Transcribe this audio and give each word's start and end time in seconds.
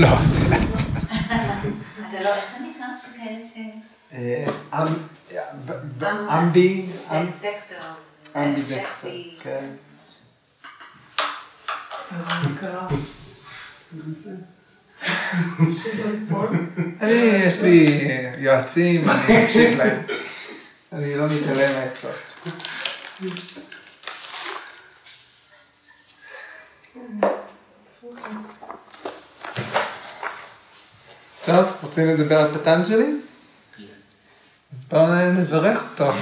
לא. 0.00 0.08
אתה 0.08 0.16
לא, 2.20 2.34
איך 2.34 2.44
זה 2.52 2.64
נקרא? 2.64 2.86
שכאלה 3.02 3.38
ש... 3.54 3.58
אה, 4.12 4.44
אמ- 4.82 4.94
ב- 5.98 6.04
אמבי, 6.04 6.86
אמ- 7.10 7.30
דקסטר. 7.42 7.76
אמבי 8.36 8.62
דקסטר, 8.62 9.08
כן. 9.42 9.64
אני, 17.00 17.12
יש 17.46 17.60
לי 17.60 17.86
יועצים, 18.38 19.04
אני 19.08 19.42
מקשיב 19.44 19.78
להם. 19.78 20.02
אני 20.92 21.16
לא 21.16 21.26
מתעלם 21.26 21.70
מעצות. 21.74 22.48
טוב, 31.44 31.66
רוצים 31.82 32.08
לדבר 32.08 32.40
על 32.40 32.58
פטנג'לי? 32.58 33.12
אז 34.72 34.84
בואו 34.84 35.32
נברך 35.32 35.82
אותו. 35.92 36.12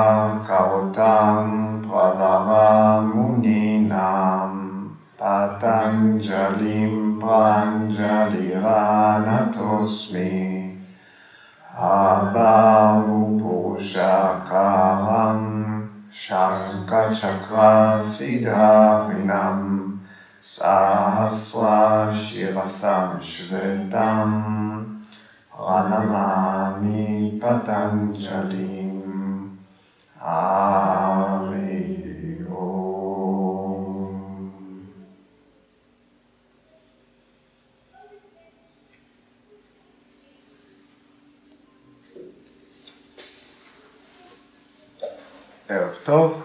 ערב 45.69 45.95
טוב. 46.03 46.43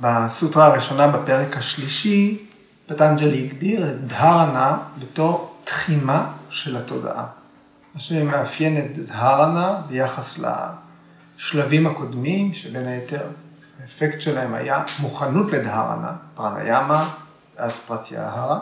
בסוטרה 0.00 0.66
הראשונה 0.66 1.08
בפרק 1.08 1.56
השלישי, 1.56 2.46
פטנג'לי 2.86 3.44
הגדיר 3.44 3.90
את 3.90 4.06
דהרנה 4.06 4.78
בתור 4.98 5.56
תחימה 5.64 6.32
של 6.50 6.76
התודעה. 6.76 7.26
מה 7.94 8.00
שמאפיין 8.00 8.78
את 8.78 8.98
דהרנה 8.98 9.80
ביחס 9.88 10.40
לשלבים 11.38 11.86
הקודמים, 11.86 12.54
שבין 12.54 12.86
היתר 12.86 13.26
האפקט 13.80 14.20
שלהם 14.20 14.54
היה 14.54 14.84
מוכנות 15.00 15.52
לדהרנה, 15.52 16.12
פרניאמה, 16.34 17.08
ואז 17.56 17.78
פרטיהרה. 17.78 18.60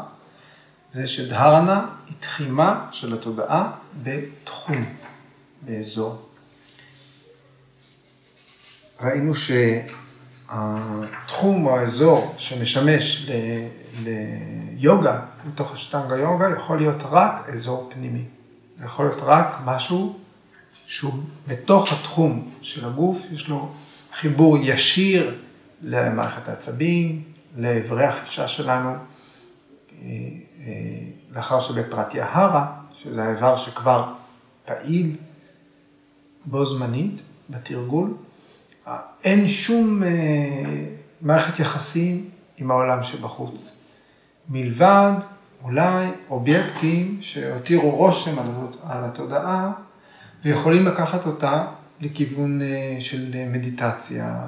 זה 0.94 1.06
שדהרנה 1.06 1.86
היא 2.06 2.14
תחימה 2.20 2.88
של 2.92 3.14
התודעה 3.14 3.72
בתחום, 4.02 4.84
באזור. 5.62 6.28
ראינו 9.00 9.32
שהתחום 10.48 11.66
או 11.66 11.78
האזור 11.78 12.34
שמשמש 12.38 13.28
ל- 13.30 13.66
ליוגה, 14.04 15.20
מתוך 15.44 15.72
השטנגה 15.72 16.16
יוגה, 16.16 16.46
יכול 16.58 16.78
להיות 16.78 17.02
רק 17.02 17.48
אזור 17.48 17.90
פנימי. 17.94 18.24
זה 18.74 18.84
יכול 18.84 19.06
להיות 19.06 19.20
רק 19.22 19.56
משהו 19.64 20.18
שהוא 20.86 21.12
בתוך 21.48 21.92
התחום 21.92 22.50
של 22.62 22.84
הגוף, 22.84 23.22
יש 23.32 23.48
לו 23.48 23.72
חיבור 24.12 24.58
ישיר 24.62 25.38
למערכת 25.82 26.48
העצבים, 26.48 27.22
לאיברי 27.56 28.04
החישה 28.04 28.48
שלנו. 28.48 28.96
לאחר 31.34 31.60
שבפרטיהרה, 31.60 32.66
שזה 32.94 33.24
האיבר 33.24 33.56
שכבר 33.56 34.12
פעיל 34.64 35.16
בו 36.44 36.64
זמנית 36.64 37.22
בתרגול, 37.50 38.14
אין 39.24 39.48
שום 39.48 40.02
מערכת 41.20 41.58
יחסים 41.58 42.30
עם 42.56 42.70
העולם 42.70 43.02
שבחוץ. 43.02 43.84
מלבד 44.48 45.12
אולי 45.62 46.06
אובייקטים 46.30 47.18
שהותירו 47.20 47.90
רושם 47.90 48.38
על 48.88 49.04
התודעה 49.04 49.72
ויכולים 50.44 50.86
לקחת 50.86 51.26
אותה 51.26 51.66
לכיוון 52.00 52.60
של 53.00 53.32
מדיטציה, 53.46 54.46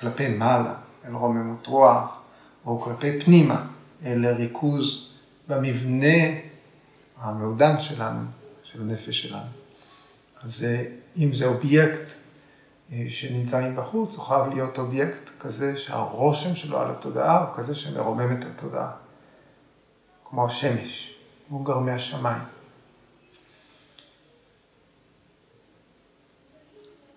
כלפי 0.00 0.28
מעלה, 0.28 0.74
אל 1.08 1.14
רוממות 1.14 1.66
רוח, 1.66 2.20
או 2.66 2.80
כלפי 2.80 3.20
פנימה. 3.20 3.62
לריכוז 4.06 5.13
במבנה 5.48 6.40
המעודן 7.20 7.80
שלנו, 7.80 8.24
של 8.62 8.82
הנפש 8.82 9.22
שלנו. 9.22 9.50
אז 10.42 10.66
אם 11.18 11.34
זה 11.34 11.46
אובייקט 11.46 12.12
שנמצאים 13.08 13.76
בחוץ, 13.76 14.16
הוא 14.16 14.24
חייב 14.24 14.46
להיות 14.48 14.78
אובייקט 14.78 15.30
כזה 15.40 15.76
שהרושם 15.76 16.54
שלו 16.54 16.80
על 16.80 16.90
התודעה 16.90 17.44
הוא 17.44 17.54
כזה 17.54 17.74
שמרומם 17.74 18.38
את 18.38 18.44
התודעה, 18.44 18.90
כמו 20.30 20.46
השמש, 20.46 21.14
כמו 21.48 21.64
גרמי 21.64 21.92
השמיים. 21.92 22.42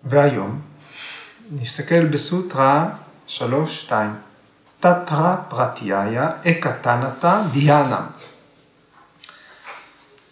והיום 0.04 0.60
נסתכל 1.50 2.06
בסוטרה 2.06 2.96
3-2. 3.28 3.40
תתרא 4.80 5.36
פרטיהיה 5.48 6.30
אקתנתא 6.46 7.40
דיאנם. 7.52 8.06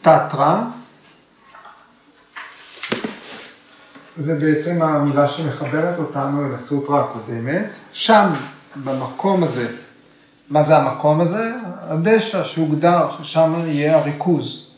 תתרא 0.02 0.56
זה 4.16 4.38
בעצם 4.40 4.82
המילה 4.82 5.28
שמחברת 5.28 5.98
אותנו 5.98 6.46
אל 6.46 6.54
הסוטרה 6.54 7.00
הקודמת. 7.00 7.66
שם, 7.92 8.28
במקום 8.84 9.44
הזה, 9.44 9.68
מה 10.50 10.62
זה 10.62 10.76
המקום 10.76 11.20
הזה? 11.20 11.52
הדשא 11.80 12.44
שהוגדר, 12.44 13.08
ששם 13.10 13.54
יהיה 13.66 13.98
הריכוז. 13.98 14.70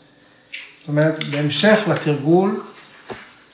זאת 0.80 0.88
אומרת, 0.88 1.24
בהמשך 1.30 1.78
לתרגול 1.88 2.62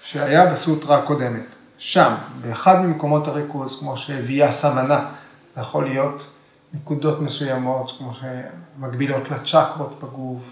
שהיה 0.02 0.46
בסוטרה 0.46 0.98
הקודמת. 0.98 1.56
שם, 1.78 2.14
באחד 2.40 2.80
ממקומות 2.80 3.28
הריכוז, 3.28 3.80
כמו 3.80 3.96
שהביאה 3.96 4.52
סמנה 4.52 5.04
זה 5.54 5.60
יכול 5.60 5.84
להיות 5.84 6.30
נקודות 6.74 7.20
מסוימות, 7.20 7.94
כמו 7.98 8.12
שמקבילות 8.14 9.30
לצ'קרות 9.30 9.98
בגוף, 10.02 10.42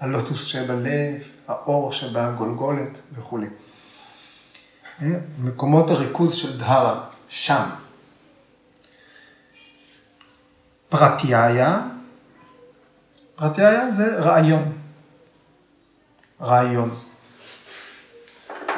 הלוטוס 0.00 0.44
שבלב, 0.44 1.22
האור 1.48 1.92
שבגולגולת 1.92 3.00
וכולי. 3.14 3.46
מקומות 5.38 5.90
הריכוז 5.90 6.34
של 6.34 6.58
דהרה, 6.58 7.04
שם. 7.28 7.68
פרטיהיה, 10.88 11.82
פרטיהיה 13.36 13.92
זה 13.92 14.18
רעיון. 14.18 14.78
רעיון. 16.40 16.90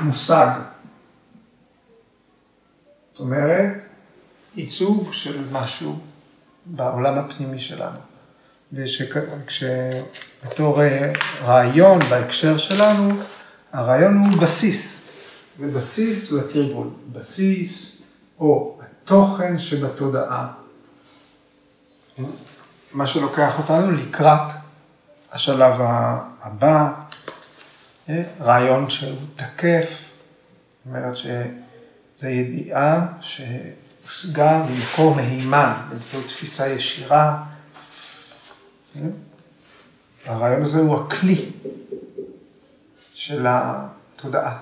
מושג. 0.00 0.50
זאת 3.12 3.20
אומרת, 3.20 3.87
ייצוג 4.58 5.12
של 5.12 5.44
משהו 5.52 5.98
בעולם 6.66 7.18
הפנימי 7.18 7.58
שלנו. 7.58 7.98
וכשבתור 8.72 10.82
אה, 10.82 11.12
רעיון 11.44 11.98
בהקשר 12.10 12.56
שלנו, 12.56 13.10
הרעיון 13.72 14.16
הוא 14.16 14.42
בסיס. 14.42 15.10
זה 15.58 15.66
בסיס 15.66 16.32
לתרגול. 16.32 16.90
בסיס 17.12 17.96
או 18.40 18.78
התוכן 18.82 19.58
שבתודעה. 19.58 20.52
מה 22.92 23.06
שלוקח 23.06 23.58
אותנו 23.58 23.90
לקראת 23.90 24.52
השלב 25.32 25.74
הבא, 26.40 26.92
אה, 28.08 28.22
רעיון 28.40 28.90
שהוא 28.90 29.18
תקף, 29.36 29.90
זאת 29.90 30.86
אומרת 30.86 31.16
שזו 31.16 32.28
ידיעה 32.28 33.06
שהושגה 34.08 34.62
ממקור 34.70 35.14
מהימן 35.14 35.72
באמצעות 35.88 36.26
תפיסה 36.26 36.68
ישירה. 36.68 37.42
אה, 38.96 39.02
הרעיון 40.26 40.62
הזה 40.62 40.80
הוא 40.80 41.00
הכלי 41.00 41.52
של 43.14 43.46
התודעה. 43.48 44.58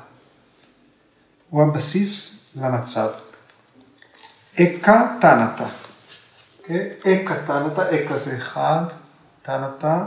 הוא 1.51 1.63
הבסיס 1.63 2.45
למצב. 2.57 3.11
אקה 4.61 5.17
תנתה. 5.21 5.69
אוקיי? 6.59 6.91
אקה 7.01 7.35
תנתה, 7.47 7.91
אקה 7.91 8.17
זה 8.17 8.37
אחד, 8.37 8.85
תנתה 9.43 10.07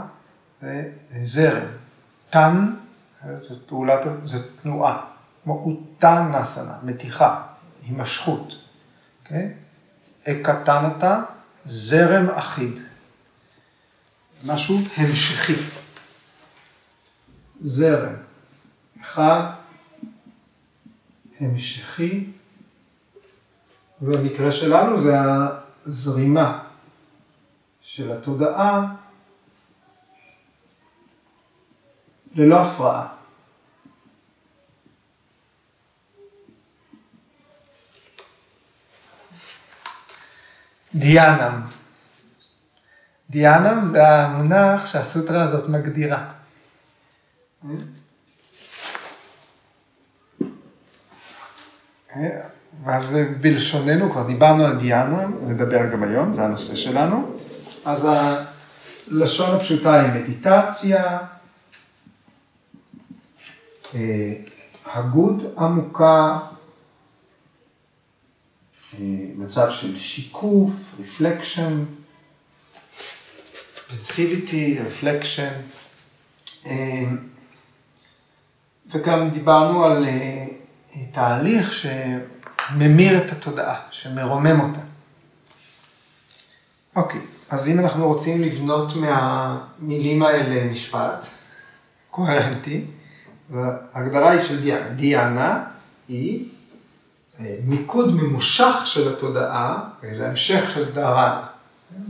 זה 0.60 0.90
זרם. 1.22 1.66
תן 2.30 2.66
זו 3.42 3.54
פעולת, 3.66 4.00
זו 4.24 4.38
תנועה, 4.62 5.00
כמו 5.44 5.64
אותה 5.64 6.28
נסנה, 6.32 6.74
מתיחה, 6.82 7.42
הימשכות, 7.82 8.59
אוקיי? 9.30 9.52
אקתנתה, 10.28 11.22
זרם 11.64 12.30
אחיד, 12.30 12.80
משהו 14.44 14.78
המשכי, 14.96 15.54
זרם, 17.60 18.14
אחד, 19.00 19.50
המשכי, 21.40 22.26
ובמקרה 24.02 24.52
שלנו 24.52 25.00
זה 25.00 25.16
הזרימה 25.86 26.64
של 27.80 28.12
התודעה 28.12 28.94
ללא 32.34 32.62
הפרעה. 32.62 33.19
דיאנם. 40.94 41.60
דיאנם 43.30 43.88
זה 43.92 44.08
המונח 44.08 44.86
שהסוטרה 44.86 45.42
הזאת 45.42 45.68
מגדירה. 45.68 46.24
ואז 52.84 53.16
בלשוננו, 53.40 54.10
כבר 54.10 54.26
דיברנו 54.26 54.64
על 54.64 54.78
דיאנה, 54.78 55.26
נדבר 55.46 55.92
גם 55.92 56.02
היום, 56.02 56.34
זה 56.34 56.44
הנושא 56.44 56.76
שלנו. 56.76 57.36
אז 57.84 58.08
הלשון 58.10 59.56
הפשוטה 59.56 60.00
היא 60.00 60.22
מדיטציה, 60.22 61.18
אה, 63.94 64.32
הגות 64.94 65.42
עמוקה, 65.58 66.38
מצב 69.36 69.70
של 69.70 69.98
שיקוף, 69.98 70.94
reflection, 71.00 71.84
pensivity, 73.88 74.78
reflection, 74.78 75.52
וגם 78.90 79.30
דיברנו 79.30 79.84
על 79.84 80.04
אה, 80.04 80.46
תהליך 81.12 81.72
שממיר 81.72 83.18
את 83.18 83.32
התודעה, 83.32 83.80
שמרומם 83.90 84.60
אותה. 84.60 84.80
אוקיי, 86.96 87.20
אז 87.50 87.68
אם 87.68 87.78
אנחנו 87.78 88.08
רוצים 88.08 88.42
לבנות 88.42 88.92
מהמילים 88.96 90.22
האלה 90.22 90.72
משפט 90.72 91.26
קוהרנטי, 92.10 92.84
ההגדרה 93.54 94.30
היא 94.30 94.42
של 94.42 94.62
דיאנה. 94.62 94.88
דיאנה 94.88 95.64
היא 96.08 96.44
אה, 96.44 96.59
מיקוד 97.64 98.14
ממושך 98.14 98.74
של 98.84 99.12
התודעה, 99.12 99.78
זה 100.16 100.28
המשך 100.28 100.70
של 100.74 100.92
דהרנה, 100.92 101.46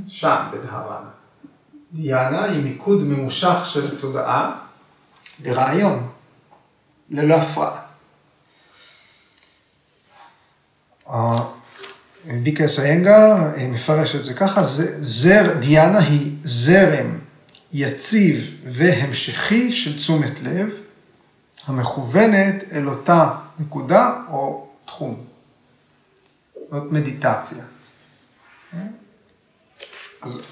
שם 0.08 0.36
בדהרנה. 0.52 1.08
דיאנה 1.92 2.44
היא 2.44 2.62
מיקוד 2.62 3.02
ממושך 3.02 3.56
של 3.64 3.96
התודעה 3.96 4.56
לרעיון, 5.44 6.08
ללא 7.10 7.34
הפרעה. 7.34 7.80
ביקה 12.42 12.68
סיינגר 12.68 13.36
אה, 13.56 13.66
מפרש 13.68 14.16
את 14.16 14.24
זה 14.24 14.34
ככה, 14.34 14.62
זר, 15.00 15.58
דיאנה 15.60 15.98
היא 15.98 16.32
זרם 16.44 17.18
יציב 17.72 18.56
והמשכי 18.66 19.72
של 19.72 19.96
תשומת 19.96 20.40
לב, 20.42 20.72
המכוונת 21.66 22.64
אל 22.72 22.88
אותה 22.88 23.30
נקודה 23.58 24.14
או 24.30 24.69
תחום. 24.90 25.24
זאת 26.70 26.92
מדיטציה. 26.92 27.64
אז 30.22 30.42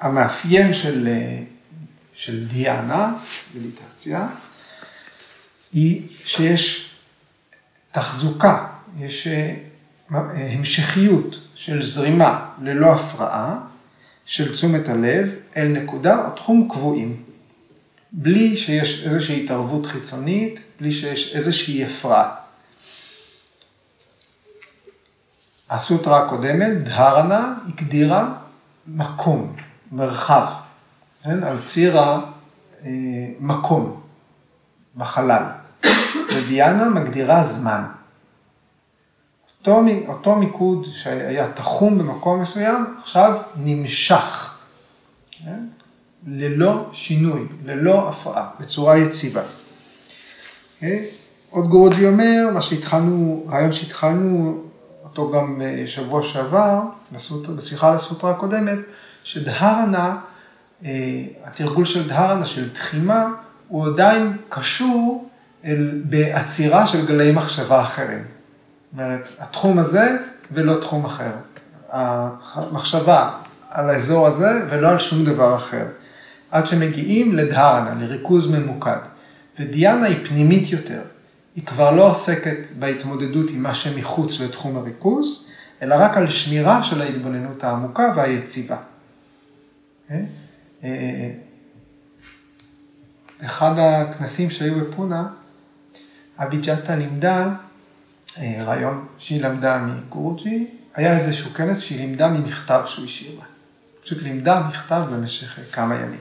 המאפיין 0.00 0.74
של, 0.74 1.08
של 2.14 2.46
דיאנה, 2.46 3.16
מדיטציה, 3.54 4.28
היא 5.72 6.08
שיש 6.10 6.94
תחזוקה, 7.92 8.66
יש 8.98 9.26
אה, 9.26 9.54
המשכיות 10.10 11.40
של 11.54 11.82
זרימה 11.82 12.48
ללא 12.62 12.94
הפרעה 12.94 13.60
של 14.24 14.54
תשומת 14.54 14.88
הלב 14.88 15.30
אל 15.56 15.68
נקודה 15.68 16.26
או 16.26 16.36
תחום 16.36 16.68
קבועים. 16.70 17.22
בלי 18.12 18.56
שיש 18.56 19.04
איזושהי 19.04 19.44
התערבות 19.44 19.86
חיצונית, 19.86 20.60
בלי 20.80 20.92
שיש 20.92 21.36
איזושהי 21.36 21.84
הפרעה. 21.84 22.39
הסוטרה 25.70 26.24
הקודמת, 26.24 26.84
דהרנה, 26.84 27.54
הגדירה 27.68 28.32
מקום, 28.86 29.56
מרחב, 29.92 30.46
כן? 31.22 31.44
על 31.44 31.62
ציר 31.62 32.00
המקום, 32.82 34.00
בחלל. 34.96 35.42
ודיאנה 36.34 36.88
מגדירה 36.88 37.44
זמן. 37.44 37.84
אותו, 39.58 39.82
אותו 40.08 40.36
מיקוד 40.36 40.86
שהיה 40.92 41.52
תחום 41.52 41.98
במקום 41.98 42.40
מסוים, 42.40 42.96
עכשיו 43.02 43.38
נמשך. 43.56 44.58
כן? 45.30 45.64
ללא 46.26 46.88
שינוי, 46.92 47.46
ללא 47.64 48.08
הפרעה, 48.08 48.48
בצורה 48.60 48.98
יציבה. 48.98 49.40
Okay. 49.40 49.44
אוקיי? 50.76 51.06
עוד 51.50 51.66
גורוג'י 51.66 52.06
אומר, 52.06 52.50
מה 52.54 52.62
שהתחלנו, 52.62 53.46
רעיון 53.48 53.72
שהתחלנו 53.72 54.62
אותו 55.10 55.30
גם 55.30 55.62
אה, 55.62 55.82
שבוע 55.86 56.22
שעבר, 56.22 56.80
בשיחה 57.56 57.88
על 57.88 57.94
הסוטרה 57.94 58.30
הקודמת, 58.30 58.78
שדהרנה, 59.24 60.16
אה, 60.84 60.90
התרגול 61.44 61.84
של 61.84 62.08
דהרנה, 62.08 62.44
של 62.44 62.72
תחימה, 62.72 63.26
הוא 63.68 63.86
עדיין 63.86 64.36
קשור 64.48 65.28
אל, 65.64 66.02
בעצירה 66.04 66.86
של 66.86 67.06
גלי 67.06 67.32
מחשבה 67.32 67.82
אחרים. 67.82 68.18
זאת 68.18 69.00
אומרת, 69.00 69.28
התחום 69.38 69.78
הזה 69.78 70.16
ולא 70.52 70.80
תחום 70.80 71.04
אחר. 71.04 71.32
המחשבה 71.92 73.30
על 73.70 73.90
האזור 73.90 74.26
הזה 74.26 74.50
ולא 74.68 74.88
על 74.88 74.98
שום 74.98 75.24
דבר 75.24 75.56
אחר. 75.56 75.86
עד 76.50 76.66
שמגיעים 76.66 77.36
לדהרנה, 77.36 77.94
לריכוז 78.00 78.50
ממוקד. 78.50 78.98
ודיאנה 79.58 80.06
היא 80.06 80.26
פנימית 80.26 80.72
יותר. 80.72 81.00
היא 81.56 81.66
כבר 81.66 81.90
לא 81.90 82.10
עוסקת 82.10 82.68
בהתמודדות 82.78 83.50
עם 83.50 83.62
מה 83.62 83.74
שמחוץ 83.74 84.40
לתחום 84.40 84.76
הריכוז, 84.76 85.50
אלא 85.82 85.94
רק 85.98 86.16
על 86.16 86.28
שמירה 86.28 86.82
של 86.82 87.02
ההתבוננות 87.02 87.64
העמוקה 87.64 88.12
והיציבה. 88.16 88.76
כן? 90.08 90.24
אה, 90.84 91.30
אחד 93.44 93.74
הכנסים 93.78 94.50
שהיו 94.50 94.74
בפונה, 94.80 95.26
אביג'טה 96.38 96.96
לימדה 96.96 97.48
אה, 98.38 98.62
רעיון 98.64 99.06
שהיא 99.18 99.42
למדה 99.42 99.78
מגורג'י, 99.78 100.66
היה 100.94 101.16
איזשהו 101.16 101.50
כנס 101.50 101.80
שהיא 101.80 102.00
לימדה 102.00 102.28
ממכתב 102.28 102.82
שהוא 102.86 103.04
השאיר 103.04 103.38
לה. 103.38 103.44
פשוט 104.02 104.22
לימדה 104.22 104.60
מכתב 104.68 105.02
במשך 105.10 105.58
כמה 105.72 105.94
ימים. 105.94 106.20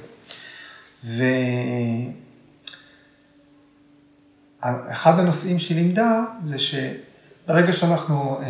ואחד 4.63 5.20
הנושאים 5.20 5.60
שהיא 5.60 5.78
לימדה 5.78 6.24
זה 6.48 6.58
שברגע 6.58 7.74
שאנחנו 7.74 8.39
אה, 8.42 8.46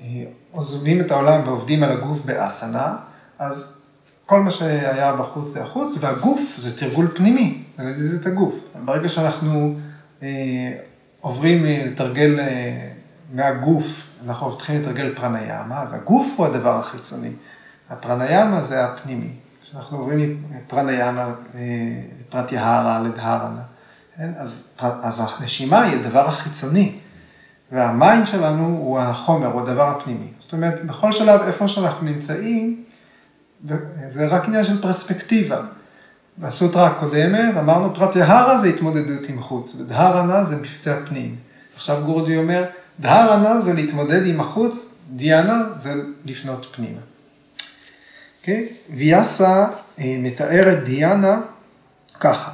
אה, 0.00 0.24
עוזבים 0.50 1.00
את 1.00 1.10
העולם 1.10 1.42
ועובדים 1.46 1.82
על 1.82 1.92
הגוף 1.92 2.24
באסנה, 2.24 2.96
אז 3.38 3.80
כל 4.26 4.40
מה 4.40 4.50
שהיה 4.50 5.16
בחוץ 5.16 5.48
זה 5.48 5.62
החוץ, 5.62 5.98
והגוף 6.00 6.56
זה 6.58 6.78
תרגול 6.78 7.08
פנימי, 7.14 7.62
זה 7.78 7.84
מזיז 7.84 8.20
את 8.20 8.26
הגוף. 8.26 8.54
ברגע 8.84 9.08
שאנחנו 9.08 9.74
עוברים 11.20 11.64
לתרגל 11.64 12.40
מהגוף, 13.32 14.06
אנחנו 14.26 14.50
מתחילים 14.50 14.82
לתרגל 14.82 15.14
פרניאמה, 15.14 15.82
אז 15.82 15.94
הגוף 15.94 16.34
הוא 16.36 16.46
הדבר 16.46 16.78
החיצוני. 16.78 17.30
הפרניאמה 17.90 18.64
זה 18.64 18.84
הפנימי. 18.84 19.30
כשאנחנו 19.62 19.98
עוברים 19.98 20.42
מפרניאמה 20.50 21.34
לפרטיהרה 22.28 23.00
לדהרנה, 23.00 23.62
כן? 24.16 24.30
אז, 24.36 24.64
אז 24.78 25.22
הנשימה 25.38 25.82
היא 25.82 26.00
הדבר 26.00 26.28
החיצוני, 26.28 26.92
והמיינד 27.72 28.26
שלנו 28.26 28.66
הוא 28.66 29.00
החומר, 29.00 29.46
הוא 29.46 29.60
הדבר 29.60 29.88
הפנימי. 29.88 30.28
זאת 30.40 30.52
אומרת, 30.52 30.84
בכל 30.84 31.12
שלב, 31.12 31.40
איפה 31.46 31.68
שאנחנו 31.68 32.06
נמצאים, 32.06 32.84
זה 34.08 34.26
רק 34.26 34.44
עניין 34.44 34.64
של 34.64 34.82
פרספקטיבה. 34.82 35.60
בסוטרה 36.38 36.86
הקודמת 36.86 37.56
אמרנו 37.58 37.94
פרטיהרה 37.94 38.58
זה 38.58 38.68
התמודדות 38.68 39.28
עם 39.28 39.42
חוץ, 39.42 39.76
ודהרנה 39.80 40.44
זה, 40.44 40.56
זה 40.80 40.98
הפנים. 40.98 41.36
עכשיו 41.74 42.02
גורדי 42.04 42.36
אומר, 42.36 42.64
דהרנה 43.00 43.60
זה 43.60 43.72
להתמודד 43.72 44.26
עם 44.26 44.40
החוץ, 44.40 44.94
דיאנה 45.10 45.62
זה 45.78 45.94
לפנות 46.24 46.66
פנימה. 46.76 46.98
Okay? 46.98 47.06
אוקיי? 48.40 48.68
ויאסה 48.90 49.66
אה, 49.98 50.16
מתאר 50.18 50.72
את 50.72 50.84
דיאנה 50.84 51.40
ככה, 52.20 52.50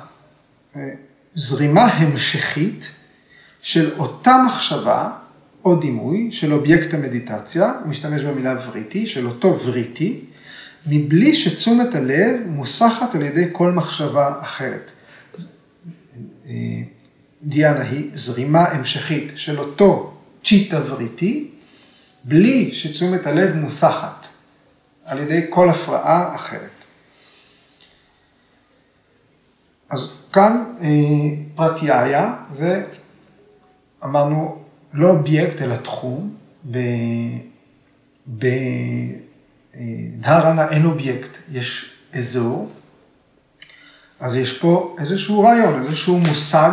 אה, 0.76 0.88
זרימה 1.34 1.84
המשכית 1.84 2.90
של 3.62 3.98
אותה 3.98 4.36
מחשבה 4.46 5.10
או 5.64 5.76
דימוי 5.76 6.30
של 6.30 6.52
אובייקט 6.52 6.94
המדיטציה, 6.94 7.72
הוא 7.80 7.88
משתמש 7.88 8.22
במילה 8.22 8.56
וריטי, 8.66 9.06
של 9.06 9.26
אותו 9.26 9.60
וריטי, 9.60 10.20
מבלי 10.86 11.34
שתשומת 11.34 11.94
הלב 11.94 12.40
מוסחת 12.46 13.14
על 13.14 13.22
ידי 13.22 13.48
כל 13.52 13.72
מחשבה 13.72 14.40
אחרת. 14.40 14.90
אה, 16.46 16.52
דיאנה 17.42 17.82
היא 17.82 18.10
זרימה 18.14 18.64
המשכית 18.64 19.32
של 19.36 19.58
אותו 19.58 20.14
צ'יטה 20.44 20.80
וריטי, 20.86 21.50
בלי 22.24 22.72
שתשומת 22.72 23.26
הלב 23.26 23.54
מוסחת 23.54 24.26
על 25.04 25.18
ידי 25.18 25.46
כל 25.50 25.70
הפרעה 25.70 26.34
אחרת. 26.34 26.70
אז 29.90 30.21
כאן 30.32 30.64
אה, 30.82 30.88
פרטיהיה 31.54 32.34
זה, 32.52 32.84
אמרנו, 34.04 34.58
לא 34.92 35.08
אובייקט 35.08 35.62
אלא 35.62 35.76
תחום, 35.76 36.34
בדהרנה 39.76 40.68
אין 40.68 40.84
אובייקט, 40.84 41.30
יש 41.50 41.96
אזור, 42.14 42.70
אז 44.20 44.36
יש 44.36 44.58
פה 44.58 44.96
איזשהו 44.98 45.40
רעיון, 45.40 45.78
איזשהו 45.78 46.18
מושג, 46.18 46.70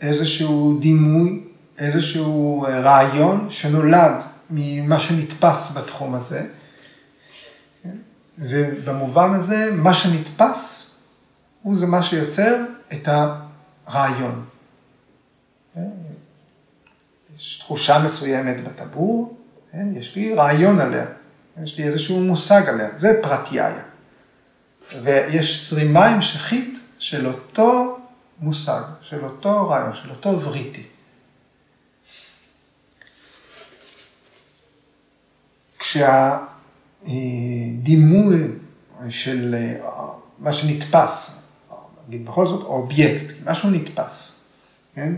איזשהו 0.00 0.78
דימוי, 0.80 1.42
איזשהו 1.78 2.64
אה, 2.66 2.80
רעיון 2.80 3.46
שנולד 3.50 4.14
ממה 4.50 4.98
שנתפס 4.98 5.76
בתחום 5.76 6.14
הזה. 6.14 6.46
ובמובן 8.38 9.34
הזה, 9.34 9.70
מה 9.72 9.94
שנתפס 9.94 10.85
הוא 11.66 11.76
זה 11.76 11.86
מה 11.86 12.02
שיוצר 12.02 12.56
את 12.92 13.08
הרעיון. 13.86 14.44
יש 17.36 17.58
תחושה 17.58 17.98
מסוימת 17.98 18.64
בטבור, 18.64 19.36
כן? 19.72 19.88
יש 19.96 20.16
לי 20.16 20.34
רעיון 20.34 20.80
עליה, 20.80 21.06
יש 21.62 21.78
לי 21.78 21.84
איזשהו 21.84 22.20
מושג 22.20 22.62
עליה, 22.68 22.88
זה 22.96 23.20
פרטיהיה. 23.22 23.82
ויש 25.02 25.70
זרימה 25.70 26.06
המשכית 26.06 26.78
של 26.98 27.26
אותו 27.26 27.98
מושג, 28.40 28.82
של 29.00 29.24
אותו 29.24 29.68
רעיון, 29.68 29.94
של 29.94 30.10
אותו 30.10 30.42
וריטי. 30.42 30.86
כשהדימוי 37.06 37.28
של 39.08 39.54
מה 40.38 40.52
שנתפס, 40.52 41.45
נגיד 42.08 42.26
בכל 42.26 42.46
זאת 42.46 42.62
אובייקט, 42.62 43.34
משהו 43.44 43.70
נתפס, 43.70 44.44
כן? 44.94 45.14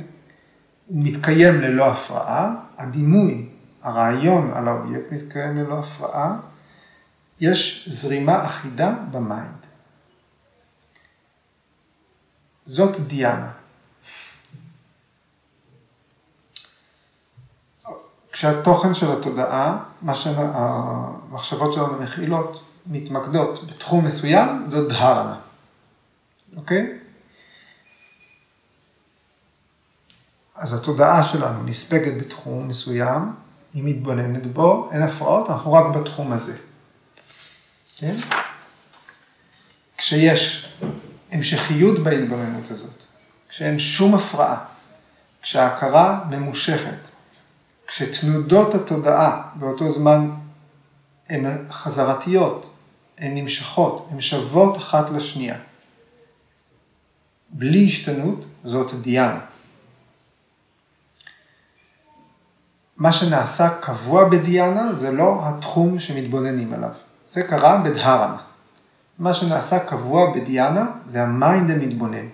הוא 0.87 1.05
מתקיים 1.05 1.61
ללא 1.61 1.93
הפרעה, 1.93 2.55
הדימוי, 2.79 3.49
הרעיון 3.83 4.51
על 4.55 4.69
האובייקט 4.69 5.13
מתקיים 5.13 5.57
ללא 5.57 5.79
הפרעה, 5.79 6.37
יש 7.41 7.89
זרימה 7.89 8.47
אחידה 8.47 8.95
ב 9.11 9.20
mind. 9.20 9.67
זאת 12.67 13.01
דיאנה. 13.01 13.51
כשהתוכן 18.33 18.95
של 18.95 19.13
התודעה, 19.13 19.79
מה 20.03 20.15
שהמחשבות 20.15 21.73
שלנו 21.73 21.99
מכילות, 22.01 22.65
מתמקדות 22.87 23.67
בתחום 23.67 24.05
מסוים, 24.05 24.63
זאת 24.67 24.89
דהרנה, 24.89 25.37
אוקיי? 26.57 26.99
אז 30.55 30.75
התודעה 30.75 31.25
שלנו 31.25 31.63
נספגת 31.63 32.13
בתחום 32.21 32.69
מסוים, 32.69 33.33
היא 33.75 33.85
מתבוננת 33.85 34.47
בו, 34.47 34.91
אין 34.93 35.03
הפרעות, 35.03 35.51
אנחנו 35.51 35.73
רק 35.73 35.97
בתחום 35.97 36.33
הזה. 36.33 36.59
כן? 37.99 38.15
כשיש 39.99 40.73
המשכיות 41.33 41.99
בהתבוננות 41.99 42.71
הזאת, 42.71 43.03
כשאין 43.49 43.79
שום 43.79 44.15
הפרעה, 44.15 44.65
כשההכרה 45.43 46.25
ממושכת, 46.31 46.99
כשתנודות 47.87 48.75
התודעה 48.75 49.43
באותו 49.55 49.91
זמן 49.91 50.31
הן 51.29 51.47
חזרתיות, 51.71 52.71
הן 53.19 53.35
נמשכות, 53.35 54.09
הן 54.11 54.21
שוות 54.21 54.77
אחת 54.77 55.11
לשנייה. 55.11 55.57
בלי 57.51 57.85
השתנות 57.85 58.45
זאת 58.65 59.01
דיאנה. 59.01 59.41
מה 62.97 63.13
שנעשה 63.13 63.69
קבוע 63.81 64.29
בדיאנה 64.29 64.97
זה 64.97 65.11
לא 65.11 65.41
התחום 65.43 65.99
שמתבוננים 65.99 66.73
עליו, 66.73 66.93
זה 67.29 67.43
קרה 67.43 67.79
בדהרנה. 67.79 68.37
מה 69.19 69.35
שנעשה 69.35 69.79
קבוע 69.85 70.33
בדיאנה 70.35 70.87
זה 71.09 71.23
ה 71.23 71.32
mind 71.32 71.71
המתבונן. 71.71 72.27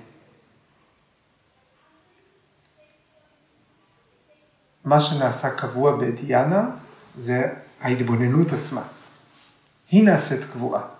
מה 4.85 5.01
שנעשה 5.01 5.51
קבוע 5.51 5.97
בדיאנה 5.97 6.71
זה 7.19 7.55
ההתבוננות 7.81 8.53
עצמה. 8.53 8.83
היא 9.91 10.05
נעשית 10.05 10.41
קבועה. 10.53 10.94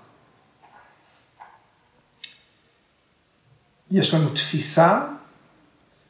יש 3.91 4.15
לנו 4.15 4.31
תפיסה 4.31 5.01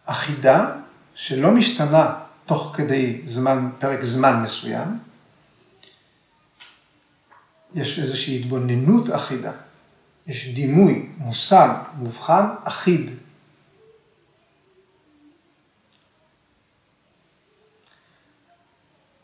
אחידה 0.07 0.76
שלא 1.14 1.50
משתנה 1.50 2.21
תוך 2.47 2.73
כדי 2.76 3.23
זמן, 3.25 3.71
פרק 3.78 4.02
זמן 4.02 4.43
מסוים. 4.43 4.99
יש 7.75 7.99
איזושהי 7.99 8.40
התבוננות 8.40 9.11
אחידה. 9.11 9.52
יש 10.26 10.54
דימוי, 10.54 11.11
מושג, 11.19 11.69
מובחן, 11.95 12.47
אחיד. 12.64 13.11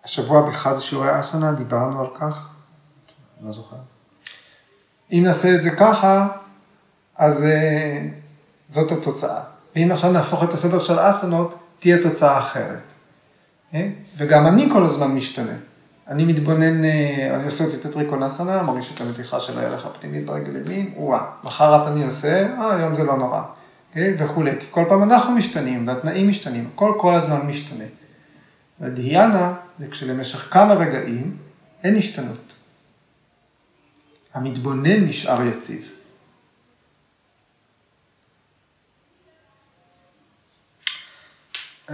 השבוע 0.04 0.50
באחד 0.50 0.78
שיעורי 0.78 1.20
אסנה 1.20 1.52
דיברנו 1.52 2.00
על 2.00 2.06
כך, 2.14 2.48
אני 3.38 3.46
לא 3.46 3.52
זוכר. 3.52 3.76
אם 5.12 5.22
נעשה 5.24 5.54
את 5.54 5.62
זה 5.62 5.70
ככה, 5.70 6.28
אז 7.16 7.42
uh, 7.42 8.29
זאת 8.70 8.92
התוצאה. 8.92 9.40
ואם 9.76 9.92
עכשיו 9.92 10.12
נהפוך 10.12 10.44
את 10.44 10.52
הסדר 10.52 10.78
של 10.78 10.98
אסנות, 11.00 11.58
תהיה 11.78 12.02
תוצאה 12.02 12.38
אחרת. 12.38 12.82
אה? 13.74 13.88
וגם 14.16 14.46
אני 14.46 14.68
כל 14.72 14.84
הזמן 14.84 15.10
משתנה. 15.10 15.52
אני 16.08 16.24
מתבונן, 16.24 16.84
אה, 16.84 17.34
אני 17.34 17.44
עושה 17.44 17.64
אותי 17.64 17.76
טטריקונסנה, 17.88 18.62
מרגיש 18.62 18.94
את 18.94 19.00
המתיחה 19.00 19.40
של 19.40 19.58
ההלך 19.58 19.86
הפנימית 19.86 20.26
ברגל 20.26 20.56
ימין, 20.56 20.94
וואה, 20.96 21.20
מחרת 21.44 21.86
אני 21.86 22.04
עושה, 22.04 22.46
אה, 22.58 22.76
היום 22.76 22.94
זה 22.94 23.04
לא 23.04 23.16
נורא, 23.16 23.42
okay? 23.94 23.98
וכולי, 24.18 24.50
כי 24.60 24.66
כל 24.70 24.84
פעם 24.88 25.02
אנחנו 25.02 25.32
משתנים 25.32 25.88
והתנאים 25.88 26.28
משתנים, 26.28 26.68
הכל 26.74 26.92
כל 26.98 27.14
הזמן 27.14 27.46
משתנה. 27.46 27.84
והדהיאנה 28.80 29.54
זה 29.78 29.86
כשלמשך 29.90 30.52
כמה 30.52 30.74
רגעים 30.74 31.36
אין 31.84 31.96
השתנות. 31.96 32.52
המתבונן 34.34 35.04
נשאר 35.04 35.46
יציב. 35.46 35.99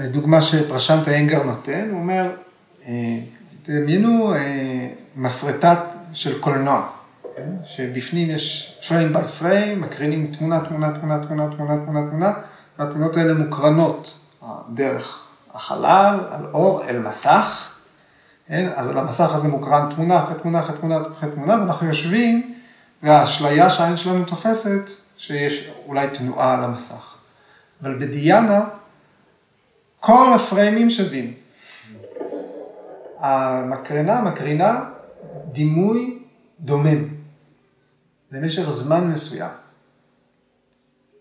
דוגמה 0.05 0.43
שפרשנט 0.43 1.09
האנגר 1.09 1.43
נותן, 1.43 1.89
הוא 1.91 2.01
אומר, 2.01 2.31
אה, 2.87 3.19
תדמיינו 3.63 4.35
אה, 4.35 4.89
מסרטת 5.17 5.79
של 6.13 6.41
קולנוע, 6.41 6.87
כן? 7.37 7.51
שבפנים 7.65 8.31
יש 8.31 8.79
פריים 8.89 9.13
ביי 9.13 9.29
פריים, 9.29 9.81
מקרינים 9.81 10.33
תמונה, 10.39 10.61
תמונה, 10.61 10.93
תמונה, 10.93 11.19
תמונה, 11.27 11.49
תמונה, 11.57 11.77
תמונה, 11.85 12.11
תמונה, 12.11 12.33
והתמונות 12.79 13.17
האלה 13.17 13.35
מוקרנות 13.35 14.19
דרך 14.75 15.27
החלל, 15.55 16.21
על 16.31 16.47
אור, 16.53 16.85
אל 16.89 16.99
מסך, 16.99 17.75
כן? 18.49 18.69
אז 18.75 18.89
על 18.89 18.99
המסך 18.99 19.35
הזה 19.35 19.49
מוקרן 19.49 19.89
תמונה 19.95 20.25
אחרי 20.25 20.35
תמונה 20.43 20.61
אחרי 20.61 20.77
תמונה 20.79 20.99
אחרי 21.13 21.31
תמונה, 21.35 21.55
ואנחנו 21.55 21.87
יושבים, 21.87 22.55
והאשליה 23.03 23.71
שהעין 23.71 23.97
שלנו 23.97 24.25
תופסת, 24.25 24.91
שיש 25.17 25.71
אולי 25.87 26.09
תנועה 26.13 26.55
על 26.55 26.65
המסך. 26.65 27.15
אבל 27.83 27.99
בדיאנה, 27.99 28.65
כל 30.01 30.33
הפריימים 30.35 30.91
שווים. 30.91 31.35
המקרנה 33.19 34.23
מקרינה 34.23 34.85
דימוי 35.53 36.19
דומם 36.61 37.09
למשך 38.33 38.71
זמן 38.71 39.11
מסוים. 39.11 39.51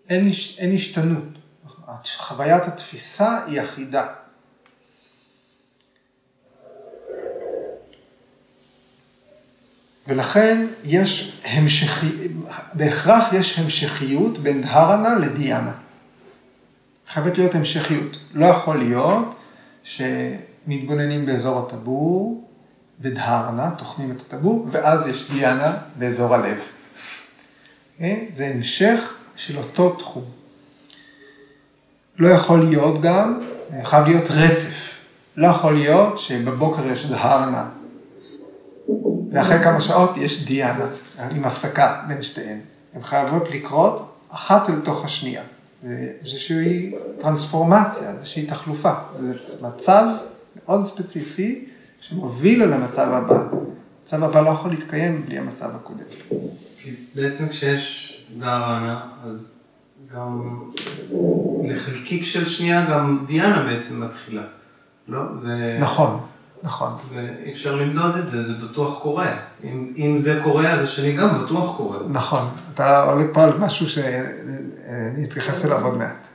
אין, 0.10 0.29
אין 0.58 0.74
השתנות. 0.74 1.24
חוויית 2.17 2.67
התפיסה 2.67 3.46
היא 3.46 3.62
אחידה. 3.62 4.08
ולכן 10.08 10.67
יש 10.84 11.41
המשכי, 11.44 12.08
בהכרח 12.74 13.34
יש 13.34 13.60
המשכיות 13.60 14.38
בין 14.38 14.62
דהרנה 14.62 15.15
לדיאנה. 15.15 15.72
חייבת 17.09 17.38
להיות 17.38 17.55
המשכיות. 17.55 18.17
לא 18.33 18.45
יכול 18.45 18.77
להיות 18.77 19.36
שמתבוננים 19.84 21.25
באזור 21.25 21.60
הטבור, 21.60 22.47
בדהרנה, 22.99 23.71
תוחמים 23.77 24.12
את 24.12 24.21
הטבור, 24.21 24.67
ואז 24.71 25.08
יש 25.08 25.32
דיאנה 25.32 25.77
באזור 25.95 26.36
הלב. 26.36 26.60
אה? 28.01 28.15
זה 28.34 28.47
המשך 28.47 29.17
של 29.36 29.58
אותו 29.58 29.89
תחום. 29.89 30.23
לא 32.19 32.27
יכול 32.27 32.65
להיות 32.69 33.01
גם, 33.01 33.41
חייב 33.84 34.06
להיות 34.06 34.30
רצף. 34.30 34.95
לא 35.38 35.47
יכול 35.47 35.73
להיות 35.73 36.19
שבבוקר 36.19 36.88
יש 36.88 37.06
דהרנה, 37.06 37.65
ואחרי 39.32 39.63
כמה 39.63 39.82
שעות 39.82 40.17
יש 40.17 40.45
דיאנה, 40.45 40.86
עם 41.36 41.45
הפסקה 41.45 42.01
בין 42.08 42.21
שתיהן. 42.21 42.60
הן 42.93 43.03
חייבות 43.03 43.43
לקרות 43.51 44.15
אחת 44.30 44.69
אל 44.69 44.80
תוך 44.84 45.06
השנייה. 45.06 45.43
זה 45.86 46.12
איזושהי 46.24 46.91
טרנספורמציה, 47.19 48.12
איזושהי 48.12 48.45
תחלופה. 48.45 48.93
זה 49.15 49.34
מצב 49.62 50.08
מאוד 50.56 50.84
ספציפי 50.84 51.65
שמוביל 52.02 52.63
אל 52.63 52.74
המצב 52.74 53.10
הבא. 53.12 53.43
המצב 54.02 54.24
הבא 54.24 54.41
לא 54.41 54.50
יכול 54.50 54.71
להתקיים 54.71 55.26
בלי 55.26 55.38
המצב 55.38 55.69
הקודם. 55.76 56.04
בעצם 57.15 57.50
כשיש 57.50 58.12
דהרנה, 58.38 59.12
אז 59.24 59.63
גם 60.13 60.60
לחלקיק 61.63 62.24
של 62.24 62.45
שנייה 62.45 62.86
גם 62.91 63.24
דיאנה 63.28 63.63
בעצם 63.63 64.04
מתחילה. 64.04 64.43
לא? 65.08 65.36
זה... 65.36 65.78
נכון, 65.82 66.19
נכון. 66.65 66.97
זה, 67.04 67.30
אי 67.43 67.51
אפשר 67.51 67.75
למדוד 67.75 68.17
את 68.17 68.28
זה, 68.28 68.43
זה 68.43 68.65
בטוח 68.65 69.01
קורה. 69.01 69.38
אם, 69.63 69.89
אם 69.97 70.17
זה 70.17 70.39
קורה, 70.43 70.71
אז 70.71 70.84
השני 70.84 71.13
גם 71.13 71.43
בטוח 71.43 71.78
קורה. 71.78 71.97
נכון, 72.10 72.49
אתה 72.73 73.01
עולה 73.01 73.23
פה 73.34 73.43
על 73.43 73.58
משהו 73.58 73.89
שאני 73.89 75.23
אתייחס 75.23 75.65
אליו 75.65 75.86
עוד 75.86 75.97
מעט. 75.97 76.28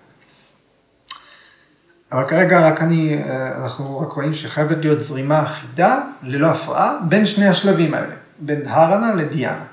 אבל 2.13 2.29
כרגע 2.29 2.69
רק 2.69 2.83
אני, 2.83 3.19
אנחנו 3.57 4.01
רק 4.01 4.13
רואים 4.13 4.35
שחייבת 4.35 4.79
להיות 4.81 5.01
זרימה 5.01 5.43
אחידה, 5.43 6.01
ללא 6.23 6.47
הפרעה, 6.47 6.99
בין 7.09 7.27
שני 7.27 7.49
השלבים 7.49 7.95
האלה, 7.95 8.15
בין 8.39 8.63
דהרנה 8.63 9.15
לדיאנה. 9.15 9.65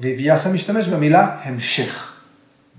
וויאסה 0.00 0.52
משתמש 0.52 0.88
במילה 0.88 1.36
המשך. 1.42 2.12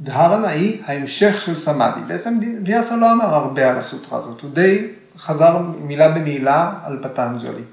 דהרנה 0.02 0.48
היא 0.48 0.82
ההמשך 0.86 1.42
של 1.42 1.56
סמאדי. 1.56 2.00
בעצם 2.08 2.40
ויאסה 2.66 2.96
לא 2.96 3.12
אמר 3.12 3.36
הרבה 3.36 3.70
על 3.70 3.78
הסוטרה 3.78 4.18
הזאת, 4.18 4.42
הוא 4.42 4.52
די 4.54 4.88
חזר 5.18 5.58
מילה 5.58 6.12
במילה 6.12 6.80
על 6.84 7.04
פטנג'לי, 7.04 7.64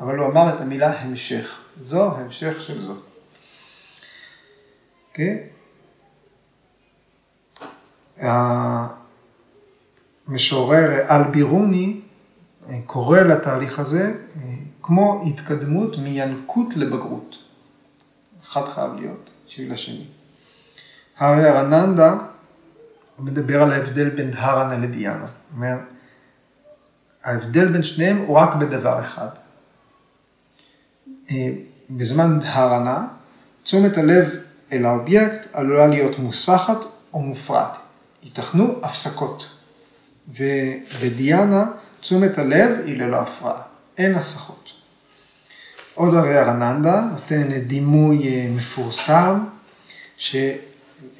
אבל 0.00 0.18
הוא 0.18 0.26
אמר 0.26 0.54
את 0.54 0.60
המילה 0.60 1.00
המשך. 1.00 1.60
זו 1.80 2.16
המשך 2.16 2.60
של 2.60 2.82
זו. 2.82 2.94
Okay? 5.12 5.56
המשורר 10.28 10.90
אלבירוני 11.10 12.00
קורא 12.86 13.20
לתהליך 13.20 13.78
הזה 13.78 14.14
כמו 14.82 15.24
התקדמות 15.26 15.98
מינקות 15.98 16.68
לבגרות. 16.76 17.36
אחד 18.44 18.68
חייב 18.68 18.94
להיות 18.94 19.30
בשביל 19.46 19.72
השני. 19.72 20.04
הרי 21.18 21.50
ארננדה 21.50 22.18
מדבר 23.18 23.62
על 23.62 23.72
ההבדל 23.72 24.08
בין 24.10 24.30
דהרנה 24.30 24.78
לדיאנה. 24.78 25.26
אומר, 25.56 25.76
ההבדל 27.26 27.68
בין 27.68 27.82
שניהם 27.82 28.16
הוא 28.16 28.36
רק 28.36 28.54
בדבר 28.54 29.00
אחד. 29.00 29.28
בזמן 31.90 32.38
דהרנה, 32.40 33.06
תשומת 33.62 33.98
הלב 33.98 34.30
אל 34.72 34.86
האובייקט 34.86 35.46
עלולה 35.52 35.86
להיות 35.86 36.18
מוסחת 36.18 36.78
או 37.14 37.20
מופרעת. 37.20 37.76
ייתכנו 38.22 38.74
הפסקות. 38.82 39.48
ובדיאנה, 40.28 41.64
תשומת 42.00 42.38
הלב 42.38 42.70
היא 42.84 42.98
ללא 42.98 43.16
הפרעה, 43.16 43.62
אין 43.98 44.14
הסחות. 44.14 44.70
עוד 45.94 46.14
הרי 46.14 46.38
ארננדה 46.38 47.00
נותן 47.12 47.58
דימוי 47.58 48.46
מפורסם, 48.48 49.44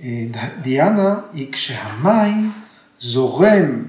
שדיאנה 0.01 1.15
היא 1.33 1.53
כשהמים 1.53 2.53
זורם 2.99 3.85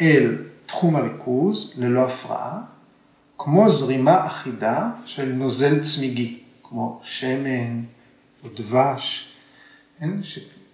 אל 0.00 0.36
תחום 0.72 0.96
הריכוז 0.96 1.74
ללא 1.78 2.00
הפרעה, 2.00 2.60
כמו 3.38 3.68
זרימה 3.68 4.26
אחידה 4.26 4.90
של 5.04 5.32
נוזל 5.32 5.82
צמיגי, 5.82 6.40
כמו 6.62 7.00
שמן 7.02 7.82
או 8.44 8.48
דבש, 8.56 9.32
כן? 9.98 10.10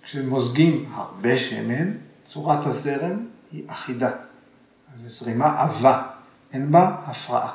כשמוזגים 0.02 0.90
הרבה 0.94 1.38
שמן, 1.38 1.90
צורת 2.24 2.66
הזרם 2.66 3.26
היא 3.52 3.62
אחידה. 3.66 4.10
זו 4.96 5.08
זרימה 5.08 5.62
עבה, 5.62 6.02
אין 6.52 6.72
בה 6.72 6.96
הפרעה. 7.04 7.54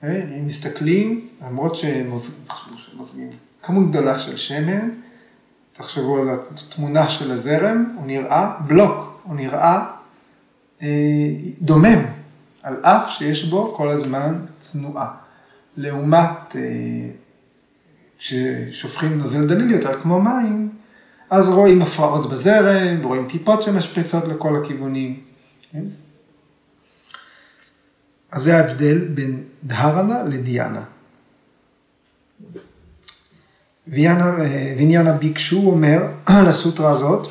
כן? 0.00 0.32
אם 0.38 0.46
מסתכלים, 0.46 1.28
למרות 1.42 1.76
שמוזגים 1.76 3.30
כמות 3.62 3.90
גדולה 3.90 4.18
של 4.18 4.36
שמן, 4.36 4.88
תחשבו 5.72 6.18
על 6.18 6.28
התמונה 6.30 7.08
של 7.08 7.32
הזרם, 7.32 7.94
הוא 7.96 8.06
נראה 8.06 8.56
בלוק, 8.66 9.20
הוא 9.22 9.36
נראה 9.36 9.76
אה, 9.76 10.01
דומם, 11.60 12.04
על 12.62 12.76
אף 12.82 13.10
שיש 13.10 13.44
בו 13.44 13.74
כל 13.76 13.90
הזמן 13.90 14.38
תנועה. 14.72 15.14
לעומת, 15.76 16.56
אה, 16.56 16.60
כששופכים 18.18 19.18
נוזל 19.18 19.46
דליל 19.46 19.70
יותר 19.70 20.00
כמו 20.00 20.20
מים, 20.20 20.70
אז 21.30 21.48
רואים 21.48 21.82
הפרעות 21.82 22.30
בזרם, 22.30 23.04
ורואים 23.04 23.28
טיפות 23.28 23.62
שמשפריצות 23.62 24.24
לכל 24.24 24.62
הכיוונים. 24.62 25.20
כן? 25.72 25.84
אז 28.30 28.42
זה 28.42 28.56
ההבדל 28.56 28.98
בין 28.98 29.42
דהרנה 29.64 30.22
לדיאנה. 30.22 30.82
ויניאנה 33.86 35.12
ביקשו 35.12 35.62
אומר 35.66 36.06
על 36.26 36.46
הסוטרה 36.46 36.90
הזאת, 36.90 37.28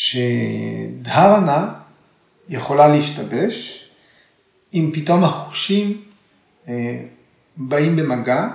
שדהרנה 0.00 1.72
יכולה 2.48 2.88
להשתבש 2.88 3.88
אם 4.74 4.90
פתאום 4.94 5.24
החושים 5.24 6.02
באים 7.56 7.96
במגע 7.96 8.48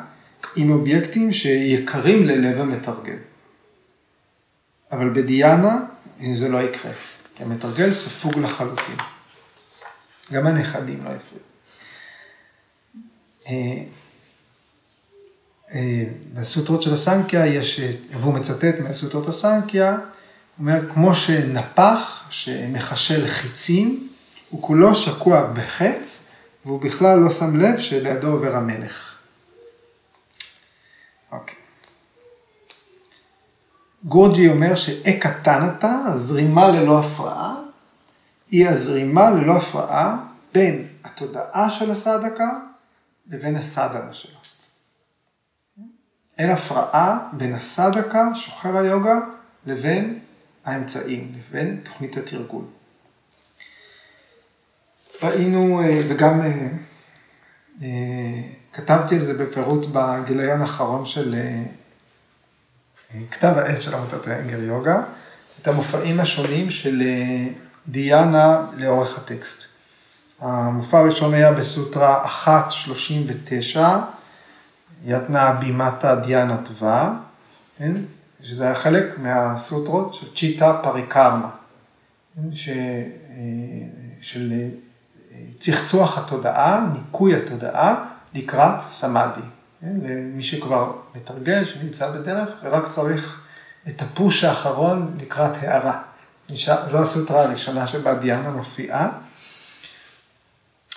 עם 0.55 0.71
אובייקטים 0.71 1.33
שיקרים 1.33 2.25
ללב 2.25 2.61
המתרגל. 2.61 3.17
אבל 4.91 5.09
בדיאנה 5.09 5.79
זה 6.33 6.49
לא 6.49 6.57
יקרה, 6.57 6.91
כי 7.35 7.43
המתרגל 7.43 7.91
ספוג 7.91 8.37
לחלוטין. 8.37 8.97
גם 10.31 10.47
הנכדים 10.47 11.03
לא 11.03 11.09
הפריעו. 11.09 11.45
אה, 13.47 13.83
אה, 15.73 16.03
בסוטרות 16.33 16.81
של 16.81 16.93
הסנקיה 16.93 17.45
יש, 17.45 17.79
אה, 17.79 17.91
והוא 18.11 18.33
מצטט 18.33 18.79
מהסוטרות 18.83 19.27
הסנקיה, 19.27 19.97
אומר, 20.59 20.93
כמו 20.93 21.15
שנפח 21.15 22.25
שמחשל 22.29 23.27
חיצים, 23.27 24.07
הוא 24.49 24.61
כולו 24.61 24.95
שקוע 24.95 25.51
בחץ, 25.53 26.27
והוא 26.65 26.81
בכלל 26.81 27.19
לא 27.19 27.31
שם 27.31 27.55
לב 27.55 27.79
שלידו 27.79 28.27
עובר 28.27 28.55
המלך. 28.55 29.15
אוקיי. 31.31 31.55
גורג'י 34.03 34.49
אומר 34.49 34.75
שאקתנתה, 34.75 36.03
הזרימה 36.07 36.67
ללא 36.67 36.99
הפרעה, 36.99 37.55
היא 38.51 38.69
הזרימה 38.69 39.29
ללא 39.29 39.57
הפרעה 39.57 40.17
בין 40.53 40.87
התודעה 41.03 41.69
של 41.69 41.91
הסדקה 41.91 42.49
לבין 43.27 43.55
הסדנה 43.55 44.13
שלו. 44.13 44.37
אין 46.37 46.49
הפרעה 46.49 47.29
בין 47.33 47.53
הסדקה, 47.53 48.35
שוחר 48.35 48.77
היוגה, 48.77 49.19
לבין 49.65 50.19
האמצעים, 50.65 51.31
לבין 51.37 51.79
תוכנית 51.83 52.17
התרגול. 52.17 52.63
ראינו, 55.23 55.81
אה, 55.81 56.01
וגם 56.09 56.41
אה, 56.41 56.67
אה, 57.81 58.41
כתבתי 58.73 59.15
על 59.15 59.21
זה 59.21 59.45
בפירוט 59.45 59.85
בגיליון 59.93 60.61
האחרון 60.61 61.05
של 61.05 61.35
כתב 63.31 63.53
העת 63.57 63.81
של 63.81 63.95
עמותת 63.95 64.27
האנגר 64.27 64.59
יוגה, 64.63 65.01
את 65.61 65.67
המופעים 65.67 66.19
השונים 66.19 66.69
של 66.69 67.03
דיאנה 67.87 68.65
לאורך 68.77 69.17
הטקסט. 69.17 69.63
המופע 70.39 70.99
הראשון 70.99 71.33
היה 71.33 71.53
בסוטרה 71.53 72.25
1.39, 73.75 73.79
יתנה 75.05 75.51
בימטה 75.51 76.15
דיאנה 76.15 76.57
טווה, 76.57 77.17
כן? 77.77 77.91
שזה 78.45 78.65
היה 78.65 78.75
חלק 78.75 79.19
מהסוטרות 79.19 80.13
של 80.13 80.35
צ'יטה 80.35 80.79
פריקרמה? 80.83 81.49
ש... 82.53 82.69
של 84.21 84.53
צחצוח 85.59 86.17
התודעה, 86.17 86.87
ניקוי 86.93 87.35
התודעה 87.35 88.05
לקראת 88.33 88.81
סמאדי. 88.89 89.41
כן? 89.81 89.93
למי 90.03 90.43
שכבר 90.43 90.91
מתרגל, 91.15 91.65
שנמצא 91.65 92.11
בדרך, 92.11 92.49
ורק 92.63 92.89
צריך 92.89 93.41
את 93.87 94.01
הפוש 94.01 94.43
האחרון 94.43 95.17
לקראת 95.19 95.51
הערה. 95.61 96.01
זו 96.87 97.01
הסוטרה 97.01 97.43
הראשונה 97.43 97.87
שבה 97.87 98.13
דיאנה 98.13 98.49
מופיעה. 98.49 99.09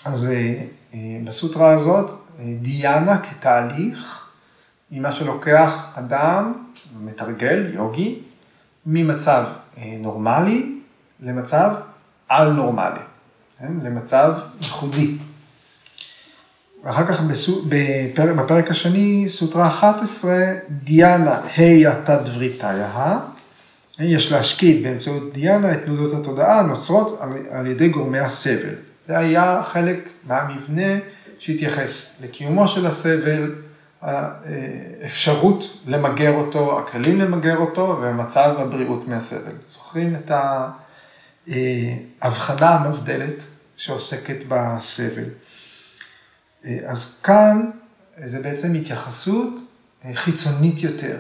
אז 0.05 0.31
אה, 0.31 0.65
אה, 0.95 0.99
בסוטרה 1.25 1.73
הזאת, 1.73 2.11
אה, 2.39 2.45
דיאנה 2.61 3.19
כתהליך, 3.19 4.28
היא 4.91 5.01
מה 5.01 5.13
שלוקח 5.13 5.87
אדם, 5.95 6.53
מתרגל, 7.05 7.71
יוגי, 7.75 8.19
ממצב 8.87 9.45
נורמלי 9.99 10.79
למצב 11.21 11.75
על 12.29 12.53
נורמלי. 12.53 13.01
כן? 13.59 13.73
למצב 13.85 14.33
ייחודי. 14.63 15.15
ואחר 16.85 17.07
כך 17.07 17.21
בפרק, 17.69 18.37
בפרק 18.37 18.71
השני, 18.71 19.25
סוטרה 19.29 19.69
11, 19.69 20.35
דיאנה 20.71 21.35
ה' 21.35 21.91
התת 21.91 22.21
דבריתיה, 22.25 23.19
יש 23.99 24.33
להשקיט 24.33 24.83
באמצעות 24.83 25.33
דיאנה 25.33 25.73
את 25.73 25.85
תנודות 25.85 26.21
התודעה 26.21 26.61
הנוצרות 26.61 27.21
על 27.51 27.67
ידי 27.67 27.89
גורמי 27.89 28.19
הסבל. 28.19 28.75
זה 29.07 29.19
היה 29.19 29.63
חלק 29.65 30.09
מהמבנה 30.27 30.99
שהתייחס 31.39 32.21
לקיומו 32.25 32.69
של 32.69 32.87
הסבל, 32.87 33.55
האפשרות 34.03 35.79
למגר 35.87 36.33
אותו, 36.33 36.79
הכלים 36.79 37.21
למגר 37.21 37.57
אותו 37.57 37.99
ומצב 38.03 38.55
הבריאות 38.59 39.09
מהסבל. 39.09 39.53
זוכרים 39.67 40.17
את. 40.17 40.31
ההבחנה 42.21 42.69
המבדלת 42.71 43.45
שעוסקת 43.77 44.37
בסבל. 44.49 45.25
אז 46.87 47.21
כאן 47.25 47.71
זה 48.25 48.43
בעצם 48.43 48.75
התייחסות 48.75 49.55
חיצונית 50.15 50.83
יותר. 50.83 51.17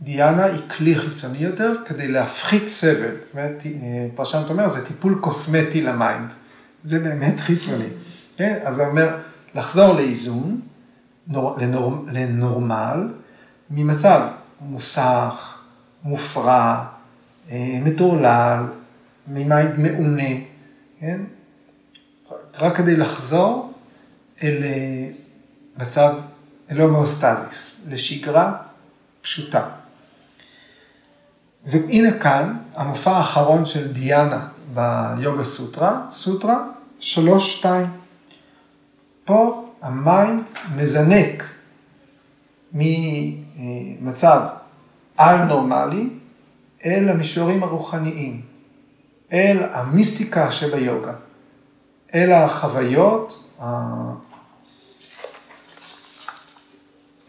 דיאנה 0.00 0.44
היא 0.44 0.68
כלי 0.68 0.94
חיצוני 0.94 1.38
יותר 1.38 1.72
כדי 1.86 2.08
להפחית 2.08 2.68
סבל. 2.68 3.14
פרשנות 4.14 4.50
אומר, 4.50 4.68
זה 4.68 4.86
טיפול 4.86 5.18
קוסמטי 5.20 5.82
ל 5.82 5.90
mind. 5.90 6.32
זה 6.84 6.98
באמת 6.98 7.40
חיצוני. 7.40 7.88
כן? 8.36 8.58
אז 8.64 8.74
זה 8.74 8.86
אומר, 8.86 9.16
לחזור 9.54 9.94
לאיזון, 9.94 10.60
לנור, 11.30 12.04
לנורמל, 12.12 13.08
ממצב 13.70 14.28
מוסח, 14.60 15.62
מופרע, 16.04 16.86
מטורלל, 17.52 18.64
מ 19.26 19.36
mind 19.36 19.78
מעונה, 19.78 20.28
כן? 21.00 21.20
רק 22.58 22.76
כדי 22.76 22.96
לחזור 22.96 23.72
אל 24.42 24.62
אה, 24.62 25.08
מצב, 25.78 26.14
אל 26.70 26.80
הומאוסטזיס, 26.80 27.80
לשגרה 27.88 28.56
פשוטה. 29.22 29.68
והנה 31.64 32.18
כאן 32.18 32.56
המופע 32.74 33.10
האחרון 33.10 33.66
של 33.66 33.92
דיאנה 33.92 34.48
ביוגה 34.74 35.44
סוטרה, 35.44 36.06
סוטרה 36.10 36.66
3-2. 37.00 37.04
פה 39.24 39.59
ה 39.82 39.94
mind 39.94 40.44
מזנק 40.76 41.44
ממצב 42.72 44.40
על 45.16 45.44
נורמלי 45.44 46.08
אל 46.84 47.08
המישורים 47.08 47.62
הרוחניים. 47.62 48.40
אל 49.32 49.62
המיסטיקה 49.72 50.50
שביוגה, 50.50 51.12
אל 52.14 52.32
החוויות, 52.32 53.44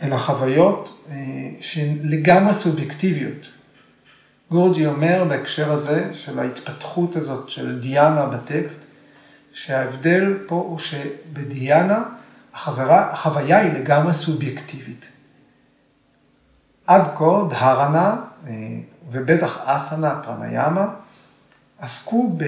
אל 0.04 0.14
החוויות 0.14 1.06
אה, 1.12 1.16
שהן 1.60 1.98
לגמרי 2.04 2.54
סובייקטיביות. 2.54 3.50
גורג'י 4.52 4.86
אומר 4.86 5.26
בהקשר 5.30 5.72
הזה 5.72 6.14
של 6.14 6.40
ההתפתחות 6.40 7.16
הזאת 7.16 7.50
של 7.50 7.80
דיאנה 7.80 8.26
בטקסט, 8.26 8.86
שההבדל 9.54 10.38
פה 10.48 10.56
הוא 10.56 10.80
שבדיאנה 10.80 12.04
החברה, 12.54 13.12
החוויה 13.12 13.60
היא 13.60 13.74
לגמרי 13.74 14.14
סובייקטיבית. 14.14 15.08
עד 16.88 17.02
כה 17.16 17.42
דהרנה 17.50 18.22
אה, 18.48 18.54
ובטח 19.12 19.62
אסנה 19.66 20.22
פרניאמה 20.24 20.88
עסקו 21.80 22.36
ב, 22.38 22.44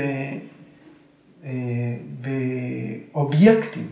אה, 1.45 1.51
באובייקטים, 3.13 3.87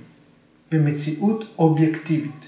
במציאות 0.72 1.44
אובייקטיבית, 1.60 2.46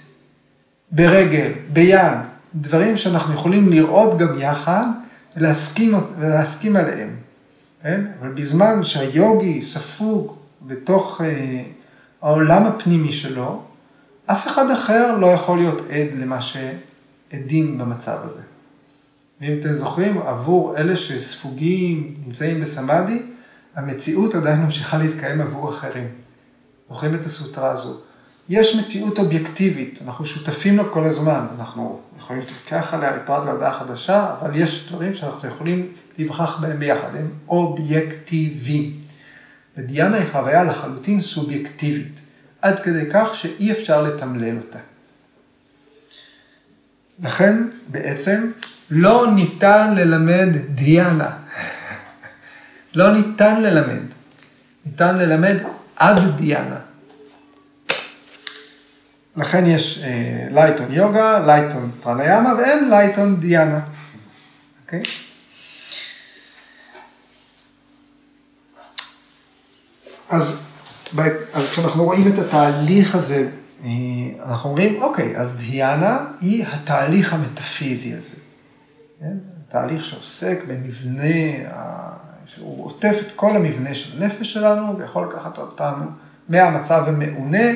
ברגל, 0.91 1.51
ביד, 1.73 2.17
דברים 2.55 2.97
שאנחנו 2.97 3.33
יכולים 3.33 3.69
לראות 3.69 4.17
גם 4.17 4.39
יחד 4.39 4.85
ולהסכים, 5.37 5.93
ולהסכים 6.19 6.75
עליהם. 6.75 7.15
כן? 7.83 8.05
אבל 8.19 8.29
בזמן 8.29 8.83
שהיוגי 8.83 9.61
ספוג 9.61 10.35
בתוך 10.61 11.21
אה, 11.21 11.63
העולם 12.23 12.65
הפנימי 12.65 13.11
שלו, 13.11 13.61
אף 14.25 14.47
אחד 14.47 14.71
אחר 14.71 15.17
לא 15.17 15.27
יכול 15.27 15.57
להיות 15.57 15.81
עד 15.81 16.19
למה 16.19 16.39
שעדים 16.41 17.77
במצב 17.77 18.17
הזה. 18.23 18.41
ואם 19.41 19.59
אתם 19.59 19.73
זוכרים, 19.73 20.17
עבור 20.17 20.77
אלה 20.77 20.95
שספוגים, 20.95 22.15
נמצאים 22.25 22.61
בסמאדי, 22.61 23.21
המציאות 23.75 24.35
עדיין 24.35 24.61
ממשיכה 24.61 24.97
להתקיים 24.97 25.41
עבור 25.41 25.69
אחרים. 25.69 26.07
זוכרים 26.89 27.15
את 27.15 27.25
הסוטרה 27.25 27.71
הזו. 27.71 27.99
יש 28.49 28.75
מציאות 28.75 29.19
אובייקטיבית, 29.19 29.99
אנחנו 30.05 30.25
שותפים 30.25 30.77
לה 30.77 30.83
כל 30.83 31.03
הזמן, 31.03 31.45
אנחנו 31.59 31.99
יכולים 32.17 32.41
להתווכח 32.41 32.93
עליה 32.93 33.17
מפרט 33.23 33.45
להודעה 33.45 33.79
חדשה, 33.79 34.35
אבל 34.41 34.55
יש 34.55 34.89
דברים 34.89 35.15
שאנחנו 35.15 35.47
יכולים 35.47 35.87
להיווכח 36.17 36.59
בהם 36.61 36.79
ביחד, 36.79 37.15
הם 37.15 37.29
אובייקטיביים. 37.47 39.02
ודיאנה 39.77 40.17
היא 40.17 40.27
חוויה 40.31 40.63
לחלוטין 40.63 41.21
סובייקטיבית, 41.21 42.19
עד 42.61 42.79
כדי 42.79 43.05
כך 43.11 43.35
שאי 43.35 43.71
אפשר 43.71 44.01
לתמלל 44.01 44.57
אותה. 44.57 44.79
לכן 47.23 47.63
בעצם 47.87 48.51
לא 48.89 49.27
ניתן 49.35 49.95
ללמד 49.95 50.49
דיאנה. 50.69 51.29
לא 52.95 53.13
ניתן 53.13 53.61
ללמד. 53.61 54.01
ניתן 54.85 55.17
ללמד 55.17 55.55
עד 55.95 56.19
דיאנה. 56.37 56.79
לכן 59.37 59.65
יש 59.65 60.03
אה, 60.03 60.47
לייטון 60.51 60.93
יוגה, 60.93 61.39
לייטון 61.45 61.91
פרניאמה 62.01 62.53
ואין 62.57 62.89
לייטון 62.89 63.39
דיאנה. 63.39 63.79
אוקיי? 64.85 65.01
Okay? 65.01 65.22
אז 70.29 70.73
אז 71.53 71.69
כשאנחנו 71.69 72.03
רואים 72.03 72.27
את 72.27 72.39
התהליך 72.39 73.15
הזה, 73.15 73.49
אה, 73.83 73.89
אנחנו 74.45 74.69
אומרים, 74.69 75.01
אוקיי, 75.01 75.37
אז 75.37 75.55
דיאנה 75.55 76.25
היא 76.41 76.65
התהליך 76.67 77.33
המטאפיזי 77.33 78.13
הזה. 78.13 78.35
כן? 79.19 79.37
תהליך 79.69 80.03
שעוסק 80.03 80.59
במבנה, 80.67 81.69
שהוא 82.45 82.85
עוטף 82.85 83.17
את 83.27 83.31
כל 83.35 83.55
המבנה 83.55 83.95
של 83.95 84.21
הנפש 84.21 84.53
שלנו, 84.53 84.97
ויכול 84.97 85.27
לקחת 85.27 85.57
אותנו 85.57 86.05
מהמצב 86.49 87.03
המעונה 87.07 87.67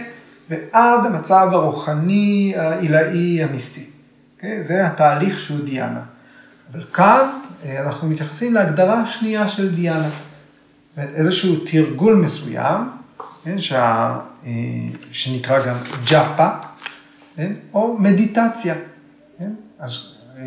ועד 0.50 1.06
המצב 1.06 1.48
הרוחני, 1.52 2.54
העילאי, 2.58 3.44
המיסטי. 3.44 3.86
Okay? 4.40 4.46
זה 4.62 4.88
התהליך 4.88 5.40
שהוא 5.40 5.66
דיאנה. 5.66 6.02
אבל 6.72 6.84
כאן 6.94 7.30
אה, 7.66 7.82
אנחנו 7.86 8.10
מתייחסים 8.10 8.54
להגדרה 8.54 9.08
שנייה 9.08 9.48
של 9.48 9.76
דיאנה. 9.76 10.10
אומרת, 10.98 11.14
איזשהו 11.16 11.56
תרגול 11.66 12.16
מסוים, 12.16 12.90
כן, 13.44 13.62
שה, 13.62 14.20
אה, 14.46 14.52
שנקרא 15.12 15.66
גם 15.68 15.76
ג'אפה, 16.10 16.48
כן, 17.36 17.54
או 17.74 17.98
מדיטציה. 18.00 18.76
כן? 19.40 19.52
אז 19.80 20.00
אה, 20.38 20.44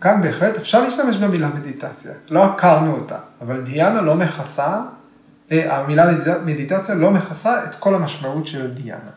כאן 0.00 0.22
בהחלט 0.22 0.56
אפשר 0.56 0.82
להשתמש 0.84 1.16
במילה 1.16 1.48
מדיטציה, 1.48 2.12
לא 2.30 2.44
עקרנו 2.44 2.94
אותה, 2.94 3.16
אבל 3.40 3.60
דיאנה 3.60 4.00
לא 4.00 4.14
מכסה, 4.14 4.80
אה, 5.52 5.76
המילה 5.78 6.12
מדיט- 6.12 6.42
מדיטציה 6.44 6.94
לא 6.94 7.10
מכסה 7.10 7.64
את 7.64 7.74
כל 7.74 7.94
המשמעות 7.94 8.46
של 8.46 8.70
דיאנה. 8.74 9.10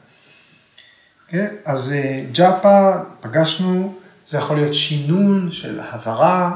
כן? 1.28 1.48
אז 1.66 1.94
ג'אפה, 2.32 2.92
פגשנו, 3.22 3.94
זה 4.28 4.38
יכול 4.38 4.56
להיות 4.56 4.74
שינון 4.74 5.52
של 5.52 5.80
הברה, 5.92 6.52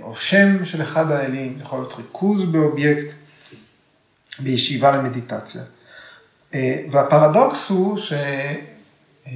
או 0.00 0.16
שם 0.16 0.64
של 0.64 0.82
אחד 0.82 1.10
האלים, 1.10 1.58
יכול 1.60 1.78
להיות 1.78 1.94
ריכוז 1.98 2.44
באובייקט, 2.44 3.06
בישיבה 4.38 4.96
למדיטציה. 4.96 5.62
אה, 6.54 6.84
והפרדוקס 6.90 7.68
הוא 7.68 7.96
ש... 7.96 8.12
אה, 9.26 9.32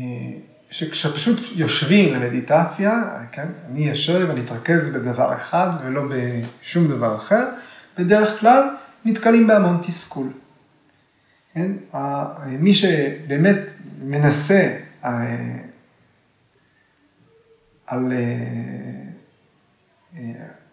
שכשפשוט 0.71 1.41
יושבים 1.55 2.15
למדיטציה, 2.15 3.03
כן, 3.33 3.47
אני 3.71 3.89
יושב 3.89 4.27
ואני 4.29 4.41
אתרכז 4.41 4.95
בדבר 4.95 5.35
אחד 5.35 5.71
ולא 5.85 6.03
בשום 6.11 6.89
דבר 6.89 7.17
אחר, 7.17 7.45
בדרך 7.99 8.41
כלל 8.41 8.63
נתקלים 9.05 9.47
בהמון 9.47 9.79
תסכול. 9.83 10.29
כן? 11.55 11.73
מי 12.47 12.75
שבאמת 12.75 13.59
מנסה 14.03 14.77
אה, 15.05 15.11
על 17.87 18.13
אה, 18.13 18.19
אה, 18.19 19.06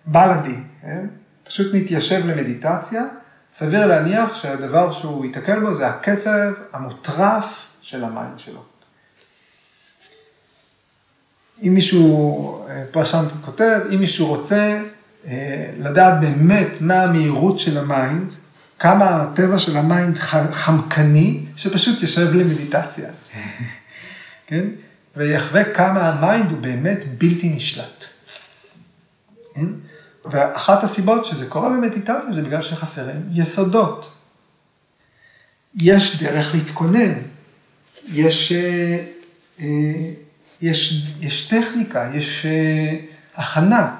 בלאדי, 0.06 0.56
כן? 0.82 1.08
פשוט 1.44 1.74
מתיישב 1.74 2.28
למדיטציה, 2.28 3.04
סביר 3.52 3.86
להניח 3.86 4.36
שהדבר 4.36 4.92
שהוא 4.92 5.26
ייתקל 5.26 5.60
בו 5.60 5.74
זה 5.74 5.88
הקצב 5.88 6.54
המוטרף 6.74 7.68
של 7.82 8.04
ה 8.04 8.11
mind 8.11 8.40
שלו. 8.40 8.64
אם 11.62 11.74
מישהו, 11.74 12.66
אה, 12.70 12.84
פרשנט 12.92 13.32
כותב, 13.46 13.80
אם 13.94 14.00
מישהו 14.00 14.28
רוצה 14.28 14.82
אה, 15.28 15.72
לדעת 15.80 16.20
באמת 16.20 16.68
מה 16.80 17.04
המהירות 17.04 17.60
של 17.60 17.78
ה 17.78 17.87
mind, 17.87 18.34
כמה 18.80 19.22
הטבע 19.22 19.60
של 19.60 19.78
ה 19.78 19.86
mind 19.86 20.18
חמקני, 20.52 21.46
שפשוט 21.56 22.02
יושב 22.02 22.34
למדיטציה. 22.34 23.10
כן? 24.48 24.66
ויחווה 25.16 25.74
כמה 25.74 26.10
ה 26.10 26.18
mind 26.18 26.52
הוא 26.52 26.60
באמת 26.60 27.00
בלתי 27.18 27.50
נשלט. 27.50 28.13
כן? 29.56 29.66
ואחת 30.26 30.84
הסיבות 30.84 31.26
שזה 31.26 31.46
קורה 31.50 31.70
במדיטציה 31.70 32.34
זה 32.34 32.42
בגלל 32.42 32.62
שחסרים 32.62 33.30
יסודות. 33.32 34.14
יש 35.76 36.24
דרך 36.24 36.54
להתכונן, 36.56 37.14
יש, 38.08 38.52
אה, 38.52 39.06
אה, 39.60 40.12
יש, 40.62 41.08
יש 41.20 41.48
טכניקה, 41.48 42.12
יש 42.14 42.46
אה, 42.46 43.00
הכנה. 43.36 43.96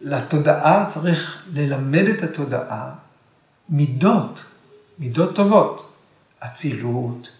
לתודעה 0.00 0.86
צריך 0.88 1.42
ללמד 1.52 2.04
את 2.08 2.22
התודעה 2.22 2.94
מידות, 3.68 4.44
מידות 4.98 5.34
טובות, 5.34 5.92
אצילות, 6.40 7.30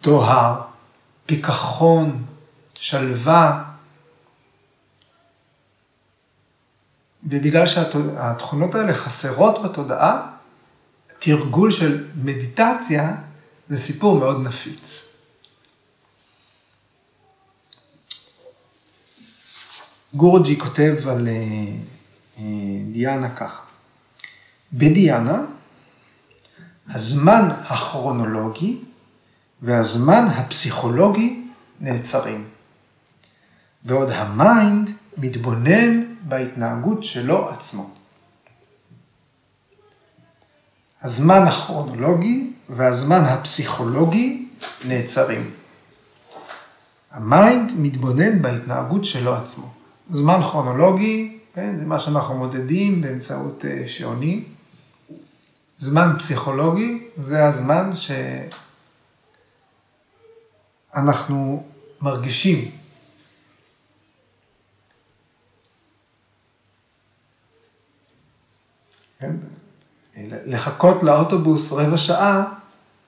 טוהר, 0.00 0.60
פיכחון, 1.26 2.24
שלווה. 2.74 3.73
ובגלל 7.26 7.66
שהתכונות 7.66 8.74
האלה 8.74 8.94
חסרות 8.94 9.62
בתודעה, 9.62 10.30
תרגול 11.18 11.70
של 11.70 12.04
מדיטציה 12.22 13.16
זה 13.68 13.76
סיפור 13.76 14.18
מאוד 14.18 14.46
נפיץ. 14.46 15.04
גורג'י 20.14 20.58
כותב 20.58 20.96
על 21.08 21.28
אה, 21.28 21.32
אה, 22.38 22.44
דיאנה 22.92 23.30
ככה: 23.30 23.62
בדיאנה, 24.72 25.44
הזמן 26.88 27.48
הכרונולוגי 27.66 28.78
והזמן 29.62 30.26
הפסיכולוגי 30.36 31.42
נעצרים, 31.80 32.48
בעוד 33.82 34.10
ה 34.10 34.26
mind 34.26 34.90
מתבונן 35.16 36.13
בהתנהגות 36.24 37.04
שלו 37.04 37.48
עצמו. 37.48 37.90
הזמן 41.02 41.42
הכרונולוגי 41.46 42.52
והזמן 42.68 43.24
הפסיכולוגי 43.24 44.48
נעצרים. 44.88 45.50
ה 47.10 47.22
mind 47.22 47.72
מתבונן 47.76 48.42
בהתנהגות 48.42 49.04
שלו 49.04 49.34
עצמו. 49.34 49.70
זמן 50.10 50.40
כרונולוגי, 50.42 51.38
כן, 51.54 51.76
זה 51.78 51.84
מה 51.84 51.98
שאנחנו 51.98 52.34
מודדים 52.34 53.00
באמצעות 53.00 53.64
אה, 53.64 53.88
שעונים. 53.88 54.44
זמן 55.78 56.14
פסיכולוגי 56.18 57.02
זה 57.22 57.44
הזמן 57.44 57.90
שאנחנו 60.94 61.62
מרגישים. 62.00 62.70
כן? 69.24 69.36
לחכות 70.46 71.02
לאוטובוס 71.02 71.72
רבע 71.72 71.96
שעה 71.96 72.44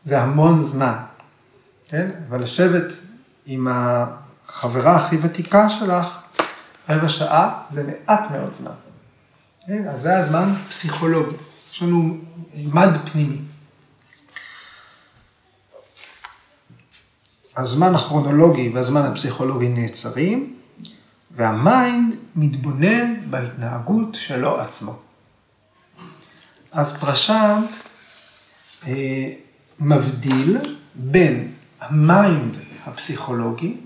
זה 0.04 0.22
המון 0.22 0.64
זמן, 0.64 0.96
כן? 1.88 2.10
אבל 2.28 2.42
לשבת 2.42 2.92
עם 3.46 3.68
החברה 3.70 4.96
הכי 4.96 5.16
ותיקה 5.22 5.68
שלך 5.68 6.18
רבע 6.88 7.08
שעה 7.08 7.62
זה 7.70 7.82
מעט 7.82 8.30
מאוד 8.30 8.52
זמן. 8.52 8.70
כן? 9.66 9.88
אז 9.88 10.00
זה 10.00 10.18
הזמן 10.18 10.52
פסיכולוגי, 10.68 11.36
יש 11.72 11.82
לנו 11.82 12.16
מד 12.54 12.90
פנימי. 13.12 13.38
הזמן 17.56 17.94
הכרונולוגי 17.94 18.68
והזמן 18.74 19.02
הפסיכולוגי 19.02 19.68
נעצרים, 19.68 20.56
והמיינד 21.36 22.14
מתבונן 22.36 23.30
בהתנהגות 23.30 24.14
שלו 24.14 24.60
עצמו. 24.60 25.05
אז 26.76 26.96
פרשנט 26.96 27.70
אה, 28.86 29.32
מבדיל 29.80 30.58
בין 30.94 31.52
ה 31.80 31.95
mind 31.95 32.56
הפסיכולוגי 32.84 33.76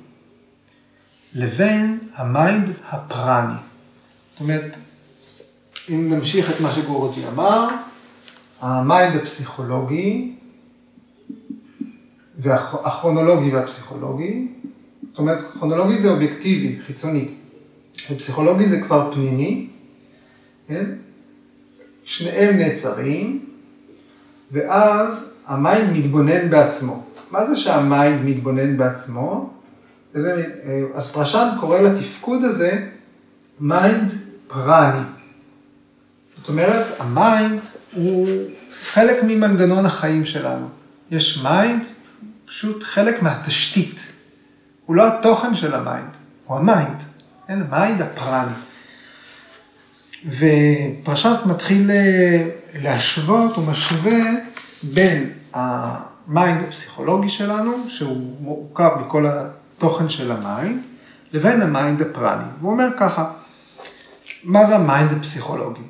לבין 1.35 1.99
ה 2.15 2.26
mind 2.26 2.71
הפרני. 2.89 3.55
זאת 4.33 4.41
אומרת, 4.41 4.77
אם 5.91 6.13
נמשיך 6.13 6.51
את 6.51 6.61
מה 6.61 6.71
שגורוג'י 6.71 7.29
אמר, 7.29 7.69
ה 8.61 8.72
mind 8.72 9.17
הפסיכולוגי 9.17 10.33
והכרונולוגי 12.39 13.55
והפסיכולוגי, 13.55 14.49
זאת 15.11 15.19
אומרת, 15.19 15.41
כרונולוגי 15.53 15.99
זה 15.99 16.11
אובייקטיבי, 16.11 16.79
חיצוני, 16.87 17.29
ופסיכולוגי 18.11 18.69
זה 18.69 18.81
כבר 18.81 19.13
פנימי, 19.13 19.67
כן? 20.69 20.85
שניהם 22.05 22.59
נעצרים, 22.59 23.45
ואז 24.53 25.35
ה 25.47 25.57
mind 25.57 25.97
מתבונן 25.97 26.51
בעצמו. 26.51 27.07
מה 27.31 27.47
זה 27.47 27.57
שה 27.57 27.86
mind 27.86 28.25
מתבונן 28.25 28.77
בעצמו? 28.77 29.51
וזה, 30.15 30.45
אז 30.95 31.13
פרשן 31.13 31.49
קורא 31.61 31.81
לתפקוד 31.81 32.45
הזה 32.45 32.87
mind 33.61 34.13
פרני. 34.49 35.01
זאת 36.39 36.49
אומרת, 36.49 36.87
ה 36.99 37.11
mind 37.11 37.61
הוא 37.95 38.29
חלק 38.83 39.23
ממנגנון 39.23 39.87
החיים 39.87 40.25
שלנו. 40.25 40.69
יש 41.11 41.43
mind, 41.43 41.87
פשוט 42.45 42.83
חלק 42.83 43.23
מהתשתית. 43.23 44.13
הוא 44.87 44.97
לא 44.97 45.07
התוכן 45.09 45.55
של 45.55 45.75
ה 45.75 45.82
mind, 45.82 46.17
הוא 46.47 46.57
ה 46.57 46.64
mind. 46.64 47.03
כן, 47.47 47.63
ה 47.63 47.71
mind 47.71 48.03
הפרני. 48.03 48.53
ופרשנט 50.27 51.37
מתחיל 51.47 51.91
להשוות, 52.75 53.57
הוא 53.57 53.67
משווה 53.67 54.21
בין 54.83 55.31
ה 55.53 55.75
mind 55.75 56.63
הפסיכולוגי 56.69 57.29
שלנו, 57.29 57.73
שהוא 57.89 58.37
מורכב 58.41 58.91
מכל 59.01 59.27
התוכן 59.27 60.09
של 60.09 60.33
ה 60.33 60.40
mind, 60.40 60.79
לבין 61.33 61.63
ה 61.63 61.71
mind 61.71 62.03
הפרני. 62.03 62.45
הוא 62.61 62.71
אומר 62.73 62.89
ככה, 62.99 63.31
מה 64.45 64.67
זה 64.67 64.77
ה 64.77 64.84
mind 64.84 65.13
הפסיכולוגי? 65.13 65.83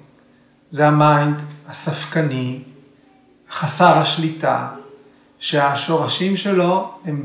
זה 0.71 0.89
ה 0.89 0.98
mind 0.98 1.37
הספקני, 1.69 2.63
חסר 3.51 3.99
השליטה, 3.99 4.69
שהשורשים 5.39 6.37
שלו 6.37 6.91
הם 7.05 7.25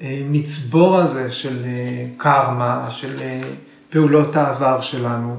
במצבור 0.00 0.98
הזה 0.98 1.32
של 1.32 1.64
קרמה, 2.16 2.86
של 2.90 3.22
פעולות 3.90 4.36
העבר 4.36 4.80
שלנו, 4.80 5.36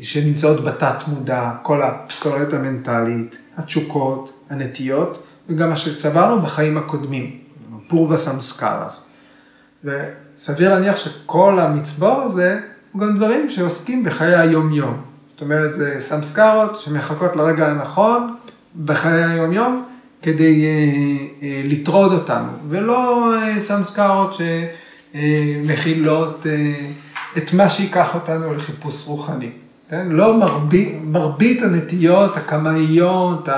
שנמצאות 0.00 0.64
בתת 0.64 1.04
מודע, 1.08 1.52
כל 1.62 1.82
הפסולת 1.82 2.52
המנטלית, 2.52 3.36
התשוקות, 3.56 4.32
הנטיות, 4.50 5.22
וגם 5.48 5.70
מה 5.70 5.76
שצברנו 5.76 6.42
בחיים 6.42 6.78
הקודמים, 6.78 7.38
פורווה 7.88 8.16
סמסקרס. 8.16 9.06
וסביר 9.84 10.74
להניח 10.74 10.96
שכל 10.96 11.58
המצבור 11.58 12.22
הזה 12.22 12.60
הוא 12.92 13.02
גם 13.02 13.16
דברים 13.16 13.50
שעוסקים 13.50 14.04
בחיי 14.04 14.34
היום-יום. 14.34 15.02
זאת 15.28 15.40
אומרת, 15.40 15.74
זה 15.74 15.96
סמסקרות 15.98 16.76
שמחכות 16.76 17.36
לרגע 17.36 17.68
הנכון 17.68 18.34
בחיי 18.84 19.24
היום-יום 19.24 19.84
כדי 20.22 20.64
אה, 20.64 20.68
אה, 21.42 21.62
לטרוד 21.64 22.12
אותנו, 22.12 22.48
ולא 22.68 23.32
אה, 23.34 23.60
סמסקרות 23.60 24.36
שמכילות 25.14 26.46
אה, 26.46 26.74
את 27.36 27.52
מה 27.52 27.68
שייקח 27.68 28.14
אותנו 28.14 28.54
לחיפוש 28.54 29.06
רוחני. 29.06 29.50
כן? 29.90 30.08
לא 30.08 30.36
מרבית, 30.36 30.98
מרבית 31.04 31.62
הנטיות 31.62 32.36
הקמאיות, 32.36 33.48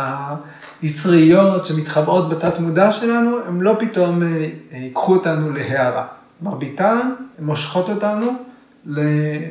היצריות 0.82 1.64
שמתחבאות 1.64 2.28
בתת 2.28 2.58
מודע 2.58 2.90
שלנו, 2.90 3.36
הם 3.46 3.62
לא 3.62 3.76
פתאום 3.78 4.22
אה, 4.22 4.28
אה, 4.72 4.78
ייקחו 4.78 5.14
אותנו 5.14 5.52
להערה. 5.52 6.06
מרביתן, 6.42 7.12
הן 7.38 7.44
מושכות 7.44 7.90
אותנו 7.90 8.26
ל, 8.86 9.00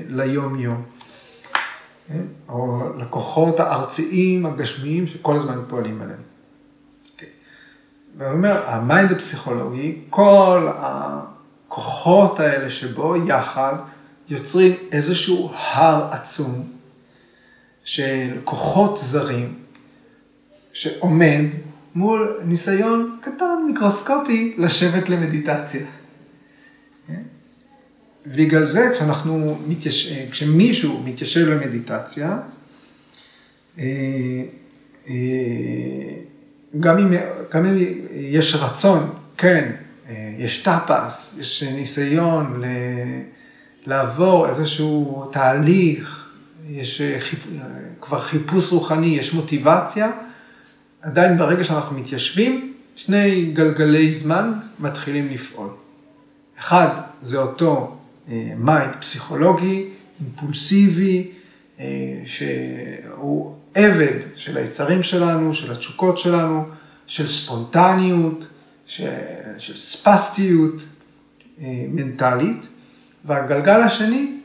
ליום-יום. 0.09 0.83
כן? 2.07 2.21
או 2.49 2.81
לכוחות 2.97 3.59
הארציים, 3.59 4.45
הגשמיים, 4.45 5.07
שכל 5.07 5.35
הזמן 5.35 5.59
פועלים 5.67 6.01
עליהם. 6.01 6.19
Okay. 7.17 7.23
ואני 8.17 8.33
אומר, 8.33 8.61
ה 8.65 8.74
mind 8.74 9.11
הפסיכולוגי, 9.11 10.01
כל 10.09 10.67
הכוחות 10.77 12.39
האלה 12.39 12.69
שבו 12.69 13.15
יחד, 13.15 13.73
יוצרים 14.29 14.73
איזשהו 14.91 15.51
הר 15.53 16.09
עצום 16.11 16.71
של 17.83 18.37
כוחות 18.43 18.99
זרים, 19.03 19.53
שעומד 20.73 21.45
מול 21.95 22.39
ניסיון 22.45 23.17
קטן, 23.21 23.63
מיקרוסקופי, 23.67 24.55
לשבת 24.57 25.09
למדיטציה. 25.09 25.85
כן? 27.07 27.21
בגלל 28.25 28.65
זה 28.65 28.89
כשאנחנו, 28.95 29.57
מתייש... 29.67 30.13
כשמישהו 30.31 31.03
מתיישב 31.05 31.47
למדיטציה, 31.47 32.39
אה, 33.79 33.83
אה, 35.09 35.13
גם 36.79 36.97
אם, 36.97 37.13
גם 37.51 37.65
אם 37.65 37.77
יש 38.13 38.55
רצון, 38.55 39.13
כן, 39.37 39.71
אה, 40.09 40.33
יש 40.37 40.63
טאפס, 40.63 41.35
יש 41.39 41.63
ניסיון 41.63 42.61
ל... 42.61 42.65
לעבור 43.87 44.49
איזשהו 44.49 45.25
תהליך, 45.31 46.29
יש 46.69 47.01
חיפ... 47.19 47.47
כבר 48.01 48.21
חיפוש 48.21 48.71
רוחני, 48.71 49.07
יש 49.07 49.33
מוטיבציה, 49.33 50.11
עדיין 51.01 51.37
ברגע 51.37 51.63
שאנחנו 51.63 51.99
מתיישבים, 51.99 52.73
שני 52.95 53.45
גלגלי 53.45 54.15
זמן 54.15 54.53
מתחילים 54.79 55.27
לפעול. 55.31 55.69
אחד, 56.59 56.89
זה 57.21 57.37
אותו 57.37 57.97
mind 58.57 58.95
פסיכולוגי, 58.99 59.89
אימפולסיבי, 60.21 61.31
אה, 61.79 61.85
שהוא 62.25 63.55
עבד 63.73 64.19
של 64.35 64.57
היצרים 64.57 65.03
שלנו, 65.03 65.53
של 65.53 65.71
התשוקות 65.71 66.17
שלנו, 66.17 66.63
של 67.07 67.27
ספונטניות, 67.27 68.47
של, 68.85 69.09
של 69.57 69.77
ספסטיות 69.77 70.83
אה, 71.61 71.85
מנטלית. 71.89 72.67
והגלגל 73.27 73.81
השני 73.81 74.39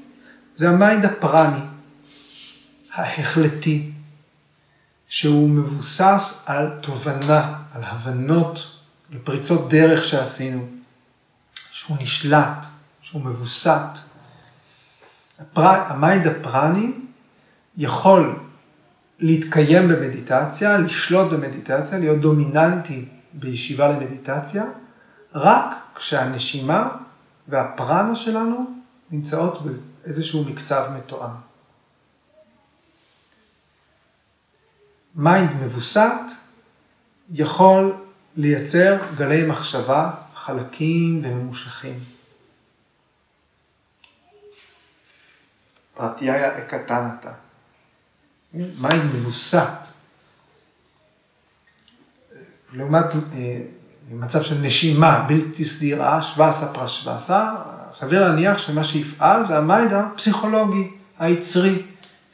זה 0.56 0.68
ה 0.68 0.76
mind 0.76 1.04
הפרני, 1.04 1.60
ההחלטי, 2.94 3.90
שהוא 5.08 5.50
מבוסס 5.50 6.44
על 6.46 6.70
תובנה, 6.80 7.54
על 7.74 7.82
הבנות, 7.84 8.76
על 9.12 9.18
פריצות 9.18 9.68
דרך 9.70 10.04
שעשינו, 10.04 10.66
שהוא 11.70 11.96
נשלט, 12.00 12.66
שהוא 13.00 13.22
מווסת. 13.22 13.98
הפר... 15.38 15.62
ה 15.62 15.75
mind 15.75 16.26
הפרני 16.26 16.92
יכול 17.76 18.38
להתקיים 19.18 19.88
במדיטציה, 19.88 20.78
לשלוט 20.78 21.32
במדיטציה, 21.32 21.98
להיות 21.98 22.20
דומיננטי 22.20 23.04
בישיבה 23.32 23.88
למדיטציה, 23.88 24.64
רק 25.34 25.74
כשהנשימה 25.94 26.88
והפרנה 27.48 28.14
שלנו 28.14 28.71
נמצאות 29.12 29.58
באיזשהו 29.62 30.44
מקצב 30.44 30.86
מתואם. 30.96 31.30
mind 35.14 35.50
מווסת 35.62 36.20
יכול 37.30 37.96
לייצר 38.36 38.98
גלי 39.16 39.46
מחשבה 39.46 40.10
חלקים 40.34 41.20
וממושכים. 41.24 41.98
פרטיאיה 45.94 46.58
אקטנתה. 46.58 47.32
mind 48.54 49.14
מווסת. 49.14 49.68
לעומת 52.72 53.04
אה, 53.32 53.62
מצב 54.10 54.42
של 54.42 54.58
נשימה 54.60 55.24
בלתי 55.28 55.64
סדירה, 55.64 56.22
שווסה 56.22 56.72
פרשווסה, 56.74 57.54
סביר 57.92 58.28
להניח 58.28 58.58
שמה 58.58 58.84
שיפעל 58.84 59.46
זה 59.46 59.58
ה 59.58 59.65
mind 59.65 59.92
הפסיכולוגי, 59.92 60.90
היצרי, 61.18 61.82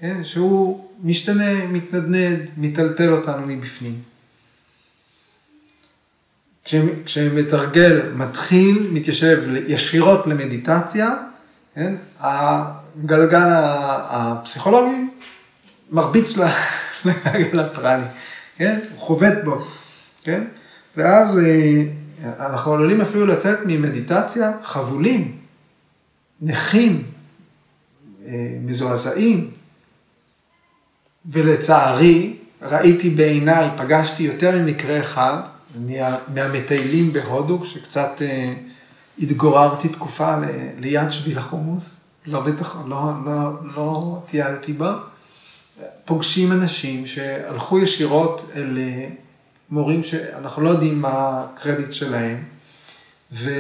כן? 0.01 0.25
שהוא 0.25 0.89
משתנה, 1.05 1.67
מתנדנד, 1.67 2.41
מטלטל 2.57 3.13
אותנו 3.13 3.47
מבפנים. 3.47 4.01
כשמתרגל 7.05 8.03
מתחיל, 8.15 8.89
מתיישב 8.93 9.43
ישירות 9.67 10.27
למדיטציה, 10.27 11.11
כן? 11.75 11.95
הגלגל 12.21 13.49
הפסיכולוגי 14.09 15.09
מרביץ 15.91 16.37
לגלגל 17.05 17.61
הפרני, 17.61 18.07
כן? 18.57 18.79
הוא 18.91 19.01
חובט 19.01 19.45
בו, 19.45 19.65
כן? 20.25 20.45
ואז 20.97 21.39
אה, 21.39 21.83
אנחנו 22.25 22.75
עלולים 22.75 23.01
אפילו 23.01 23.27
לצאת 23.27 23.59
ממדיטציה 23.67 24.53
חבולים, 24.63 25.37
נכים, 26.43 27.05
אה, 28.27 28.59
מזועזעים, 28.65 29.51
ולצערי, 31.33 32.37
ראיתי 32.63 33.11
בעיניי, 33.11 33.69
פגשתי 33.77 34.23
יותר 34.23 34.59
ממקרה 34.59 35.01
אחד, 35.01 35.41
מה, 35.75 36.17
מהמטיילים 36.35 37.13
בהודו, 37.13 37.67
שקצת 37.67 38.23
אה, 38.23 38.55
התגוררתי 39.19 39.89
תקופה 39.89 40.35
ליד 40.79 41.13
שביל 41.13 41.39
החומוס, 41.39 42.11
לא 42.27 42.41
בטח, 42.41 42.77
לא, 42.87 43.13
לא, 43.25 43.51
לא 43.77 44.19
טיילתי 44.31 44.73
בה, 44.73 44.99
פוגשים 46.05 46.53
אנשים 46.53 47.07
שהלכו 47.07 47.79
ישירות 47.79 48.51
אל 48.57 48.79
מורים 49.71 50.03
שאנחנו 50.03 50.63
לא 50.63 50.71
יודעים 50.71 51.03
מה 51.03 51.45
הקרדיט 51.45 51.93
שלהם, 51.93 52.45
ו... 53.33 53.51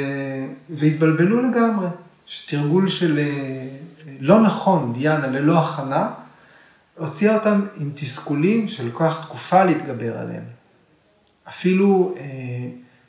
והתבלבלו 0.71 1.43
לגמרי. 1.51 1.89
שתרגול 2.29 2.89
של 2.89 3.19
אה, 3.19 3.69
לא 4.21 4.41
נכון, 4.41 4.93
דיאנה, 4.93 5.27
ללא 5.27 5.59
הכנה, 5.59 6.11
הוציאה 6.97 7.35
אותם 7.35 7.67
עם 7.77 7.91
תסכולים 7.95 8.69
שלוקח 8.69 9.19
תקופה 9.23 9.65
להתגבר 9.65 10.19
עליהם. 10.19 10.45
אפילו 11.49 12.15
אה, 12.17 12.25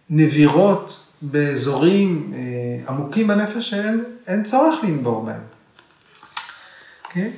נבירות 0.10 1.06
באזורים 1.22 2.34
אה, 2.36 2.40
עמוקים 2.90 3.28
בנפש 3.28 3.70
שאין 3.70 4.44
צורך 4.44 4.84
לנבור 4.84 5.26
בהם. 5.26 5.42
Okay? 7.04 7.08
אוקיי? 7.08 7.32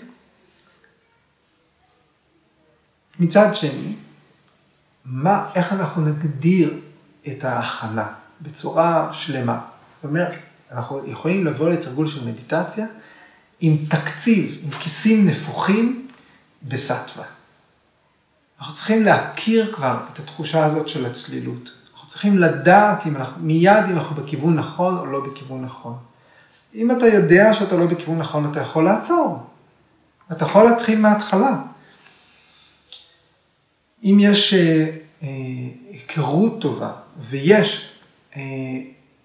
מצד 3.20 3.56
שני, 3.56 3.96
מה, 5.06 5.50
איך 5.56 5.74
אנחנו 5.74 6.02
נגדיר 6.02 6.80
את 7.28 7.44
ההכנה 7.44 8.08
בצורה 8.42 9.10
שלמה. 9.14 9.60
זאת 9.96 10.10
אומרת, 10.10 10.34
אנחנו 10.72 11.02
יכולים 11.08 11.46
לבוא 11.46 11.70
לתרגול 11.70 12.08
של 12.08 12.26
מדיטציה 12.26 12.86
עם 13.60 13.78
תקציב, 13.90 14.62
עם 14.64 14.70
כיסים 14.72 15.26
נפוחים 15.26 16.08
בסטווה. 16.64 17.26
אנחנו 18.60 18.76
צריכים 18.76 19.04
להכיר 19.04 19.74
כבר 19.76 19.98
את 20.14 20.20
התחושה 20.20 20.66
הזאת 20.66 20.88
של 20.88 21.06
הצלילות. 21.06 21.72
אנחנו 21.94 22.08
צריכים 22.08 22.38
לדעת 22.38 23.06
אם 23.06 23.16
אנחנו, 23.16 23.44
מיד 23.44 23.84
אם 23.90 23.98
אנחנו 23.98 24.16
בכיוון 24.16 24.56
נכון 24.56 24.98
או 24.98 25.06
לא 25.06 25.20
בכיוון 25.20 25.66
נכון. 25.66 25.98
אם 26.76 26.92
אתה 26.92 27.08
יודע 27.08 27.54
שאתה 27.54 27.76
לא 27.76 27.86
בכיוון 27.86 28.18
נכון, 28.18 28.52
אתה 28.52 28.60
יכול 28.60 28.84
לעצור. 28.84 29.46
אתה 30.32 30.46
יכול 30.46 30.64
להתחיל 30.64 31.00
מההתחלה. 31.00 31.62
אם 34.04 34.18
יש 34.22 34.54
אה, 34.54 34.90
אה, 35.24 35.28
היכרות 35.90 36.62
טובה 36.62 36.92
ויש 37.20 37.92
אה, 38.36 38.42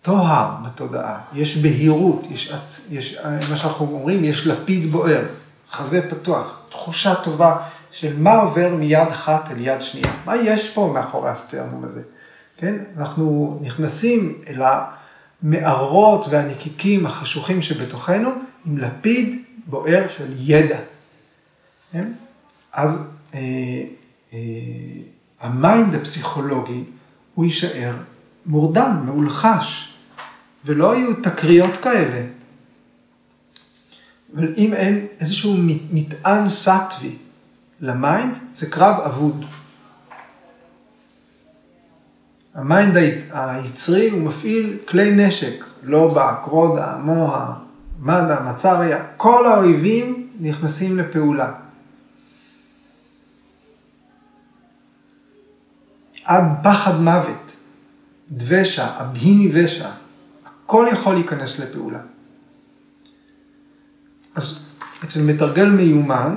טוהר 0.07 0.57
בתודעה, 0.65 1.21
יש 1.35 1.57
בהירות, 1.57 2.27
יש, 2.31 2.53
יש 2.91 3.19
מה 3.51 3.57
שאנחנו 3.57 3.87
אומרים, 3.87 4.25
יש 4.25 4.47
לפיד 4.47 4.93
בוער, 4.93 5.25
חזה 5.71 6.11
פתוח, 6.11 6.61
תחושה 6.69 7.15
טובה 7.15 7.57
של 7.91 8.19
מה 8.19 8.37
עובר 8.37 8.75
מיד 8.75 9.09
אחת 9.11 9.51
אל 9.51 9.57
יד 9.61 9.83
שנייה. 9.83 10.13
מה 10.25 10.37
יש 10.37 10.71
פה 10.71 10.91
מאחורי 10.95 11.31
הסטרנום 11.31 11.85
הזה? 11.85 12.03
כן? 12.57 12.75
אנחנו 12.97 13.59
נכנסים 13.63 14.43
אל 14.49 14.63
המערות 15.43 16.27
והנקיקים 16.31 17.07
החשוכים 17.07 17.63
שבתוכנו 17.63 18.31
עם 18.67 18.79
לפיד 18.79 19.43
בוער 19.67 20.09
של 20.09 20.33
ידע. 20.39 20.79
כן? 21.93 22.13
אז 22.73 23.11
אה, 23.35 23.41
אה, 24.33 24.39
ה 25.41 25.51
mind 25.51 25.95
הפסיכולוגי 25.95 26.85
הוא 27.35 27.45
יישאר 27.45 27.93
מורדם, 28.47 29.03
מוחלש, 29.07 29.96
ולא 30.67 30.97
יהיו 30.97 31.15
תקריות 31.23 31.77
כאלה. 31.77 32.27
אבל 34.35 34.55
אם 34.57 34.73
אין 34.73 35.07
איזשהו 35.21 35.57
מטען 35.93 36.49
סטווי 36.49 37.17
ל 37.81 37.90
mind, 37.90 38.39
זה 38.55 38.71
קרב 38.71 39.01
אבוד. 39.01 39.45
ה 42.55 42.63
mind 42.63 42.97
היצרי 43.31 44.11
הוא 44.11 44.23
מפעיל 44.23 44.77
כלי 44.89 45.11
נשק, 45.11 45.65
לובה, 45.83 46.37
קרודה, 46.45 46.97
מוה, 46.97 47.55
מדה, 48.01 48.41
מצריה, 48.41 49.05
כל 49.17 49.47
האויבים 49.47 50.29
נכנסים 50.41 50.99
לפעולה. 50.99 51.53
עד 56.25 56.45
פחד 56.63 57.01
מוות, 57.01 57.53
דבשה, 58.31 59.01
אבהיני 59.01 59.51
ושע, 59.53 59.91
הכל 60.67 60.87
יכול 60.93 61.15
להיכנס 61.15 61.59
לפעולה. 61.59 61.99
אז 64.35 64.67
אצל 65.05 65.23
מתרגל 65.23 65.69
מיומן, 65.69 66.37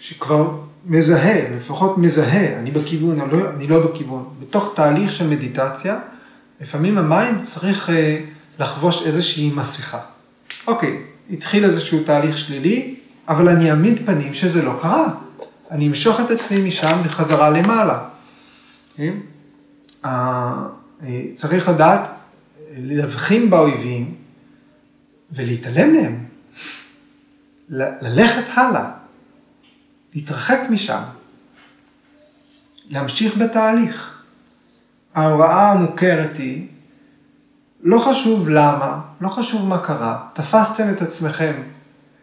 שכבר 0.00 0.58
מזהה, 0.86 1.56
לפחות 1.56 1.98
מזהה, 1.98 2.58
אני 2.58 2.70
בכיוון, 2.70 3.20
אני 3.20 3.32
לא, 3.32 3.50
אני 3.50 3.66
לא 3.66 3.86
בכיוון, 3.86 4.28
בתוך 4.40 4.72
תהליך 4.76 5.10
של 5.10 5.28
מדיטציה, 5.28 5.98
לפעמים 6.60 6.98
ה 6.98 7.07
mind 7.07 7.42
צריך 7.42 7.90
אה, 7.90 8.20
לחבוש 8.58 9.06
איזושהי 9.06 9.52
מסכה. 9.54 9.98
אוקיי, 10.66 11.02
התחיל 11.30 11.64
איזשהו 11.64 12.04
תהליך 12.04 12.38
שלילי, 12.38 12.94
אבל 13.28 13.48
אני 13.48 13.70
אעמיד 13.70 14.06
פנים 14.06 14.34
שזה 14.34 14.62
לא 14.62 14.78
קרה. 14.82 15.08
אני 15.70 15.88
אמשוך 15.88 16.20
את 16.20 16.30
עצמי 16.30 16.68
משם 16.68 16.96
בחזרה 17.04 17.50
למעלה. 17.50 17.98
כן? 18.96 19.14
אה, 20.04 20.66
צריך 21.34 21.68
לדעת 21.68 22.19
להבחין 22.82 23.50
באויבים 23.50 24.14
ולהתעלם 25.32 25.92
מהם. 25.92 26.24
ללכת 28.00 28.44
הלאה. 28.54 28.90
להתרחק 30.14 30.60
משם, 30.70 31.02
להמשיך 32.88 33.36
בתהליך. 33.36 34.22
ההוראה 35.14 35.70
המוכרת 35.70 36.36
היא, 36.36 36.66
לא 37.82 37.98
חשוב 37.98 38.48
למה, 38.48 39.00
לא 39.20 39.28
חשוב 39.28 39.68
מה 39.68 39.78
קרה, 39.78 40.28
תפסתם 40.32 40.90
את 40.90 41.02
עצמכם 41.02 41.62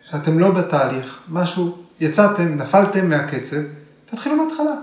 שאתם 0.10 0.40
לא 0.40 0.52
בתהליך, 0.52 1.22
משהו, 1.30 1.78
יצאתם, 2.00 2.56
נפלתם 2.56 3.10
מהקצב, 3.10 3.58
תתחילו 4.06 4.36
מההתחלה. 4.36 4.76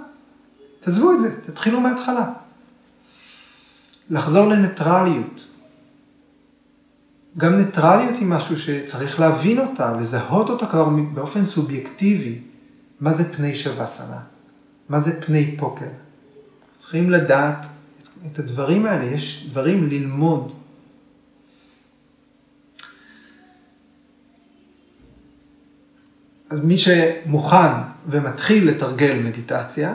תעזבו 0.81 1.13
את 1.13 1.21
זה, 1.21 1.41
תתחילו 1.41 1.81
מההתחלה. 1.81 2.33
לחזור 4.11 4.49
לניטרליות. 4.49 5.47
גם 7.39 7.57
ניטרליות 7.57 8.17
היא 8.17 8.27
משהו 8.27 8.59
שצריך 8.59 9.21
להבין 9.21 9.59
אותה, 9.59 9.93
לזהות 9.93 10.51
אותה 10.51 10.67
כבר 10.67 10.89
באופן 10.89 11.45
סובייקטיבי. 11.45 12.39
מה 13.01 13.13
זה 13.13 13.33
פני 13.33 13.55
שווסנה? 13.55 14.21
מה 14.89 15.01
זה 15.01 15.23
פני 15.23 15.57
פוקר? 15.59 15.89
צריכים 16.79 17.11
לדעת 17.11 17.67
את 18.27 18.39
הדברים 18.39 18.87
האלה, 18.87 19.05
יש 19.05 19.47
דברים 19.51 19.89
ללמוד. 19.89 20.53
אז 26.51 26.61
מי 26.61 26.79
שמוכן 26.79 27.73
ומתחיל 28.07 28.69
לתרגל 28.69 29.19
מדיטציה, 29.25 29.95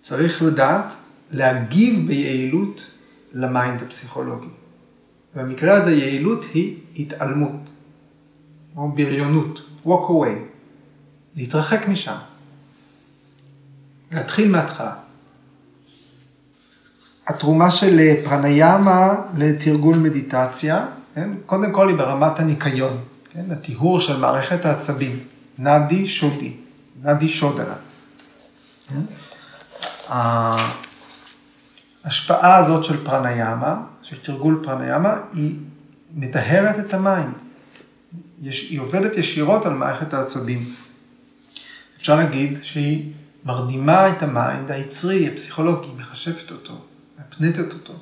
צריך 0.00 0.42
לדעת 0.42 0.92
להגיב 1.30 2.06
ביעילות 2.06 2.86
ל 3.32 3.42
mind 3.42 3.82
הפסיכולוגי. 3.82 4.65
במקרה 5.36 5.74
הזה 5.74 5.92
יעילות 5.94 6.44
היא 6.54 6.76
התעלמות, 6.96 7.70
או 8.76 8.88
בריונות, 8.88 9.62
walk 9.86 10.08
away. 10.08 10.38
להתרחק 11.36 11.88
משם. 11.88 12.16
להתחיל 14.12 14.50
מההתחלה. 14.50 14.92
התרומה 17.26 17.70
של 17.70 17.98
אה, 17.98 18.14
פרניאמה 18.24 19.14
לתרגול 19.36 19.96
מדיטציה, 19.96 20.86
כן? 21.14 21.30
קודם 21.46 21.72
כל 21.72 21.88
היא 21.88 21.96
ברמת 21.96 22.38
הניקיון, 22.38 22.98
כן? 23.32 23.50
הטיהור 23.50 24.00
של 24.00 24.16
מערכת 24.16 24.64
העצבים, 24.64 25.18
נדי 25.58 26.06
שודי, 26.06 26.52
נדי 27.02 27.28
שודרה. 27.28 27.74
כן? 28.88 29.00
ההשפעה 32.06 32.56
הזאת 32.56 32.84
של 32.84 33.04
פרניאמה, 33.04 33.82
של 34.02 34.16
תרגול 34.20 34.60
פרניאמה, 34.64 35.16
היא 35.32 35.56
מטהרת 36.14 36.78
את 36.78 36.94
ה 36.94 37.01
mind. 37.01 37.34
היא 38.42 38.80
עובדת 38.80 39.16
ישירות 39.16 39.66
על 39.66 39.72
מערכת 39.72 40.14
העצבים. 40.14 40.58
אפשר 41.96 42.16
להגיד 42.16 42.58
שהיא 42.62 43.12
מרדימה 43.44 44.08
את 44.08 44.22
ה 44.22 44.32
mind 44.32 44.70
היצרי, 44.70 45.28
הפסיכולוגי, 45.28 45.88
מכשפת 45.96 46.50
אותו, 46.50 46.74
מהפנטת 47.18 47.72
אותו. 47.72 47.92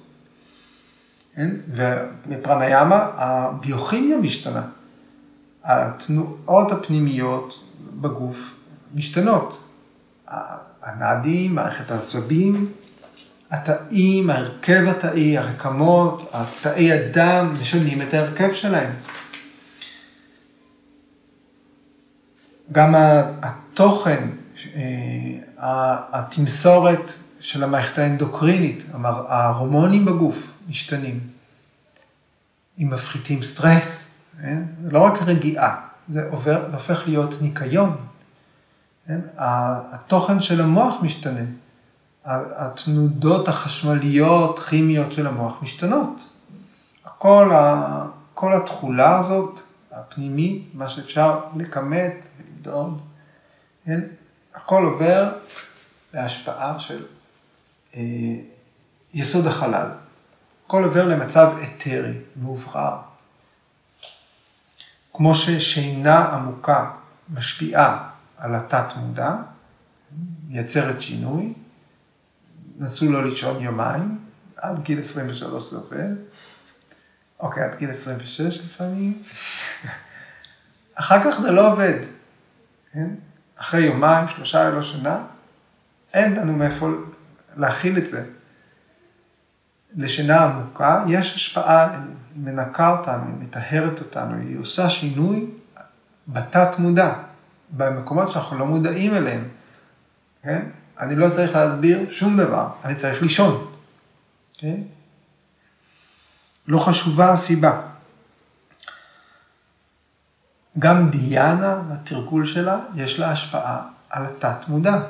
כן? 1.34 1.50
ובפרנאיאמה 1.68 3.09
הביוכימיה 3.16 4.18
משתנה. 4.18 4.62
התנועות 5.64 6.72
הפנימיות 6.72 7.64
בגוף 8.00 8.55
משתנות. 8.94 9.61
הנאדים, 10.82 11.55
מערכת 11.55 11.90
העצבים, 11.90 12.72
התאים, 13.55 14.30
ההרכב 14.30 14.84
התאי, 14.88 15.38
הרקמות, 15.38 16.30
התאי 16.32 16.92
הדם, 16.92 17.55
משנים 17.61 18.02
את 18.02 18.14
ההרכב 18.14 18.55
שלהם. 18.55 18.90
גם 22.72 22.94
התוכן, 23.42 24.28
אה, 24.76 25.96
התמסורת 26.12 27.12
של 27.40 27.64
המערכת 27.64 27.98
האנדוקרינית, 27.98 28.84
ההורמונים 29.28 30.05
בגוף 30.05 30.52
משתנים. 30.68 31.20
אם 32.78 32.90
מפחיתים 32.90 33.42
סטרס, 33.42 34.14
כן? 34.42 34.62
זה 34.82 34.90
לא 34.90 35.00
רק 35.00 35.22
רגיעה, 35.22 35.76
זה 36.09 36.28
עובר, 36.30 36.66
הופך 36.72 37.02
להיות 37.07 37.42
ניקיון. 37.42 37.96
כן? 39.07 39.20
התוכן 39.36 40.40
של 40.40 40.61
המוח 40.61 40.94
משתנה. 41.02 41.44
התנודות 42.24 43.48
החשמליות, 43.48 44.58
כימיות 44.58 45.12
של 45.12 45.26
המוח 45.26 45.62
משתנות. 45.62 46.28
כל, 47.18 47.52
ה, 47.52 48.04
כל 48.34 48.52
התכולה 48.52 49.18
הזאת, 49.18 49.60
הפנימית, 49.92 50.68
מה 50.74 50.88
שאפשר 50.88 51.40
לכמת 51.56 52.28
ולמדוד, 52.36 53.02
כן? 53.84 54.00
הכל 54.54 54.84
עובר 54.84 55.32
להשפעה 56.14 56.80
של 56.80 57.04
אה, 57.96 58.00
יסוד 59.14 59.46
החלל. 59.46 59.88
הכל 60.66 60.84
עובר 60.84 61.08
למצב 61.08 61.52
אתרי, 61.62 62.18
מאוברר. 62.42 62.96
כמו 65.12 65.34
ששינה 65.34 66.24
עמוקה 66.24 66.90
משפיעה 67.34 68.08
על 68.38 68.54
התת 68.54 68.92
מודע, 68.96 69.36
מייצרת 70.48 71.00
שינוי, 71.00 71.52
נסו 72.78 73.12
לא 73.12 73.24
לישון 73.24 73.62
יומיים, 73.62 74.18
עד 74.56 74.82
גיל 74.82 75.00
23 75.00 75.70
זה 75.70 75.76
עובד, 75.76 76.14
אוקיי, 77.40 77.62
עד 77.62 77.78
גיל 77.78 77.90
26 77.90 78.64
לפעמים, 78.64 79.22
אחר 80.94 81.22
כך 81.22 81.40
זה 81.40 81.50
לא 81.50 81.72
עובד, 81.72 81.98
כן? 82.92 83.08
אחרי 83.56 83.80
יומיים, 83.80 84.28
שלושה 84.28 84.64
ללא 84.64 84.82
שינה, 84.82 85.24
אין 86.14 86.36
לנו 86.36 86.52
מאיפה 86.52 86.88
להכיל 87.56 87.98
את 87.98 88.06
זה. 88.06 88.24
לשינה 89.96 90.44
עמוקה 90.44 91.04
יש 91.08 91.34
השפעה, 91.34 91.90
היא 91.90 92.00
מנקה 92.36 92.90
אותנו, 92.90 93.24
היא 93.26 93.46
מטהרת 93.46 94.00
אותנו, 94.00 94.36
היא 94.36 94.58
עושה 94.58 94.90
שינוי 94.90 95.50
בתת 96.28 96.78
מודע, 96.78 97.12
במקומות 97.70 98.32
שאנחנו 98.32 98.58
לא 98.58 98.66
מודעים 98.66 99.14
אליהם. 99.14 99.48
כן? 100.42 100.66
אני 101.01 101.16
לא 101.16 101.30
צריך 101.30 101.55
להסביר 101.55 102.11
שום 102.11 102.36
דבר, 102.36 102.68
אני 102.84 102.95
צריך 102.95 103.22
לישון. 103.22 103.72
כן? 104.59 104.80
לא 106.68 106.78
חשובה 106.78 107.32
הסיבה. 107.32 107.80
גם 110.78 111.11
דיאנה, 111.11 111.82
התרגול 111.90 112.47
שלה, 112.47 112.78
יש 112.95 113.18
לה 113.18 113.30
השפעה 113.30 113.88
על 114.11 114.26
התת 114.26 114.68
מודע. 114.68 115.01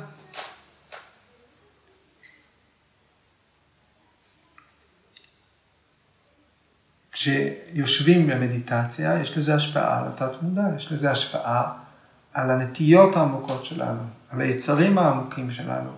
כשיושבים 7.12 8.26
במדיטציה, 8.26 9.20
יש 9.20 9.38
לזה 9.38 9.54
השפעה 9.54 9.98
על 9.98 10.08
התת 10.08 10.42
מודע, 10.42 10.62
יש 10.76 10.92
לזה 10.92 11.10
השפעה 11.10 11.72
על 12.32 12.50
הנטיות 12.50 13.16
העמוקות 13.16 13.64
שלנו, 13.64 14.02
על 14.34 14.40
היצרים 14.40 14.98
העמוקים 14.98 15.50
שלנו, 15.50 15.90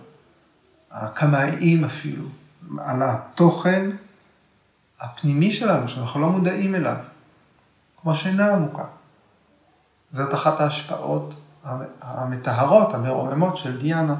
הקמאיים 0.91 1.85
אפילו, 1.85 2.25
על 2.79 3.01
התוכן 3.03 3.89
הפנימי 4.99 5.51
שלנו, 5.51 5.89
שאנחנו 5.89 6.21
לא 6.21 6.29
מודעים 6.29 6.75
אליו, 6.75 6.95
כמו 8.01 8.15
שינה 8.15 8.53
עמוקה. 8.53 8.83
זאת 10.11 10.33
אחת 10.33 10.59
ההשפעות 10.59 11.41
המטהרות, 12.01 12.93
המרוממות 12.93 13.57
של 13.57 13.79
דיאנה. 13.81 14.15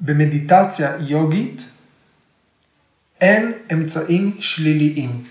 במדיטציה 0.00 0.96
יוגית 1.00 1.68
אין 3.20 3.52
אמצעים 3.72 4.36
שליליים. 4.40 5.24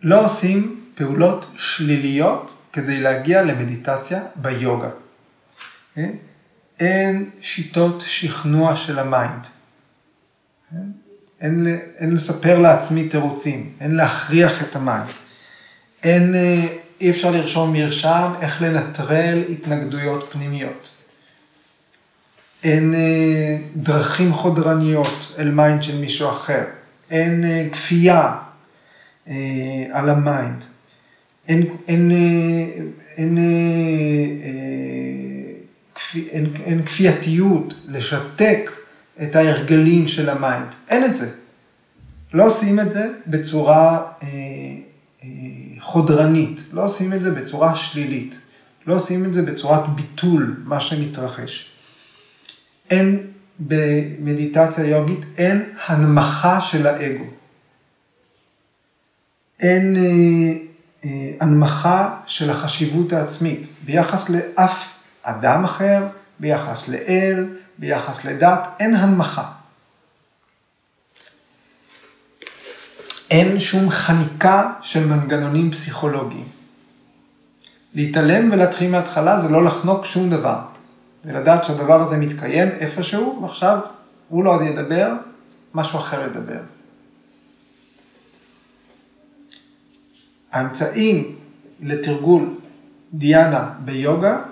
לא 0.00 0.24
עושים 0.24 0.83
פעולות 0.94 1.46
שליליות 1.56 2.54
כדי 2.72 3.00
להגיע 3.00 3.42
למדיטציה 3.42 4.20
ביוגה. 4.36 4.90
כן? 5.94 6.10
אין 6.80 7.30
שיטות 7.40 8.04
שכנוע 8.06 8.76
של 8.76 8.98
ה 8.98 9.06
mind. 9.06 9.46
כן? 10.70 10.76
אין, 11.40 11.80
אין 11.98 12.14
לספר 12.14 12.58
לעצמי 12.58 13.08
תירוצים, 13.08 13.72
אין 13.80 13.96
להכריח 13.96 14.62
את 14.62 14.76
ה 14.76 14.81
mind. 14.81 15.08
אין, 16.02 16.34
אה, 16.34 16.66
אי 17.00 17.10
אפשר 17.10 17.30
לרשום 17.30 17.72
מרשם 17.72 18.32
איך 18.40 18.62
לנטרל 18.62 19.42
התנגדויות 19.48 20.28
פנימיות. 20.32 20.90
אין 22.64 22.94
אה, 22.94 23.56
דרכים 23.76 24.32
חודרניות 24.32 25.34
אל 25.38 25.50
mind 25.50 25.82
של 25.82 25.98
מישהו 25.98 26.30
אחר. 26.30 26.64
אין 27.10 27.44
אה, 27.44 27.66
כפייה 27.72 28.34
על 29.92 30.10
ה 30.10 30.19
mind. 30.19 30.64
אין, 31.48 31.66
אין, 31.88 32.10
אין, 33.16 33.38
אין, 36.30 36.46
אין 36.64 36.82
כפייתיות 36.86 37.74
לשתק 37.88 38.70
את 39.22 39.36
ההרגלים 39.36 40.08
של 40.08 40.28
ה 40.28 40.35
mind. 40.35 40.68
אין 40.88 41.04
את 41.04 41.14
זה. 41.14 41.30
לא 42.34 42.46
עושים 42.46 42.80
את 42.80 42.90
זה 42.90 43.08
בצורה 43.26 44.12
אה, 44.22 44.28
אה, 45.22 45.28
חודרנית, 45.80 46.60
לא 46.72 46.84
עושים 46.84 47.12
את 47.12 47.22
זה 47.22 47.30
בצורה 47.30 47.76
שלילית, 47.76 48.34
לא 48.86 48.94
עושים 48.94 49.24
את 49.24 49.34
זה 49.34 49.42
בצורת 49.42 49.88
ביטול 49.88 50.56
מה 50.64 50.80
שמתרחש. 50.80 51.70
אין 52.90 53.26
במדיטציה 53.58 54.84
יוגית, 54.84 55.20
אין 55.38 55.62
הנמכה 55.86 56.60
של 56.60 56.86
האגו. 56.86 57.24
אין 59.60 59.96
אה, 59.96 60.02
אה, 60.02 60.73
הנמכה 61.40 62.14
של 62.26 62.50
החשיבות 62.50 63.12
העצמית 63.12 63.68
ביחס 63.84 64.30
לאף 64.30 64.98
אדם 65.22 65.64
אחר, 65.64 66.06
ביחס 66.40 66.88
לאל, 66.88 67.46
ביחס 67.78 68.24
לדת, 68.24 68.68
אין 68.80 68.94
הנמכה. 68.94 69.44
אין 73.30 73.60
שום 73.60 73.90
חניקה 73.90 74.72
של 74.82 75.06
מנגנונים 75.06 75.70
פסיכולוגיים. 75.70 76.48
להתעלם 77.94 78.52
ולהתחיל 78.52 78.90
מההתחלה 78.90 79.40
זה 79.40 79.48
לא 79.48 79.64
לחנוק 79.64 80.04
שום 80.04 80.30
דבר. 80.30 80.58
זה 81.24 81.32
לדעת 81.32 81.64
שהדבר 81.64 82.00
הזה 82.00 82.16
מתקיים 82.16 82.68
איפשהו, 82.68 83.38
ועכשיו 83.42 83.78
הוא 84.28 84.44
לא 84.44 84.54
עוד 84.54 84.62
ידבר, 84.62 85.12
משהו 85.74 85.98
אחר 85.98 86.24
ידבר. 86.26 86.60
האמצעים 90.54 91.36
לתרגול 91.80 92.54
דיאנה 93.14 93.70
ביוגה 93.84 94.42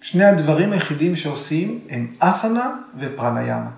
שני 0.00 0.24
הדברים 0.24 0.72
היחידים 0.72 1.16
שעושים 1.16 1.80
הם 1.90 2.14
אסנה 2.18 2.76
ופרניאמה. 2.98 3.70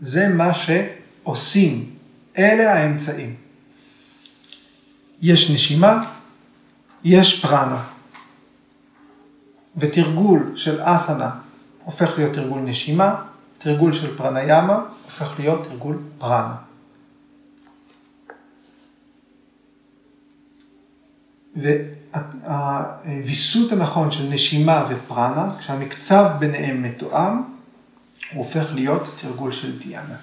זה 0.00 0.28
מה 0.28 0.50
שעושים, 0.54 1.90
אלה 2.38 2.74
האמצעים. 2.74 3.34
יש 5.22 5.50
נשימה, 5.50 6.02
יש 7.04 7.42
פרנה. 7.42 7.82
ותרגול 9.76 10.52
של 10.56 10.80
אסנה 10.82 11.30
הופך 11.84 12.18
להיות 12.18 12.34
תרגול 12.34 12.60
נשימה, 12.60 13.22
תרגול 13.58 13.92
של 13.92 14.16
פרניאמה 14.16 14.80
הופך 15.04 15.34
להיות 15.38 15.66
תרגול 15.66 15.98
פרנה. 16.18 16.69
הוויסות 23.04 23.72
הנכון 23.72 24.10
של 24.10 24.28
נשימה 24.28 24.86
ופרנה, 24.90 25.56
כשהמקצב 25.58 26.30
ביניהם 26.38 26.82
מתואם, 26.82 27.42
הוא 28.32 28.44
הופך 28.44 28.72
להיות 28.74 29.14
תרגול 29.20 29.52
של 29.52 29.78
דיאנה. 29.78 30.16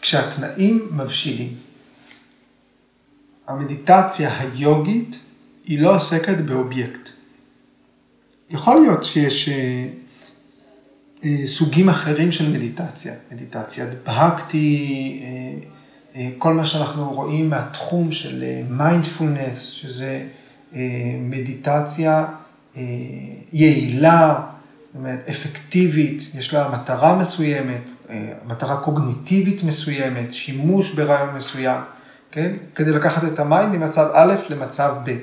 כשהתנאים 0.00 0.88
מבשילים. 0.90 1.56
המדיטציה 3.46 4.40
היוגית 4.40 5.18
היא 5.64 5.78
לא 5.78 5.94
עוסקת 5.94 6.36
באובייקט. 6.36 7.08
יכול 8.50 8.80
להיות 8.80 9.04
שיש 9.04 9.48
אה, 9.48 9.88
אה, 11.24 11.46
סוגים 11.46 11.88
אחרים 11.88 12.32
של 12.32 12.50
מדיטציה, 12.52 13.14
מדיטציית 13.32 13.88
בהקטי, 14.06 15.22
כל 16.38 16.54
מה 16.54 16.64
שאנחנו 16.64 17.12
רואים 17.12 17.50
מהתחום 17.50 18.12
של 18.12 18.44
מיינדפולנס, 18.70 19.62
שזה 19.62 20.22
אה, 20.74 20.80
מדיטציה 21.20 22.24
אה, 22.76 22.82
יעילה, 23.52 24.34
זאת 24.86 24.94
אומרת, 24.94 25.28
אפקטיבית, 25.30 26.22
יש 26.34 26.54
לה 26.54 26.68
מטרה 26.68 27.16
מסוימת, 27.16 27.80
מטרה 28.46 28.76
קוגניטיבית 28.76 29.62
מסוימת, 29.62 30.34
שימוש 30.34 30.92
ברעיון 30.92 31.36
מסוים, 31.36 31.80
כן? 32.30 32.52
כדי 32.74 32.90
לקחת 32.90 33.24
את 33.24 33.38
ה 33.38 33.46
mind 33.46 33.76
ממצב 33.76 34.10
א' 34.14 34.34
למצב 34.50 34.94
ב'. 35.04 35.18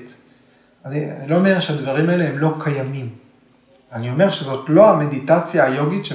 אני, 0.86 1.06
לא 1.28 1.36
אומר 1.36 1.60
שהדברים 1.60 2.10
האלה 2.10 2.28
הם 2.28 2.38
לא 2.38 2.56
קיימים. 2.60 3.10
אני 3.92 4.10
אומר 4.10 4.30
שזאת 4.30 4.70
לא 4.70 4.89
המדיטציה 4.89 5.66
היוגית 5.66 6.06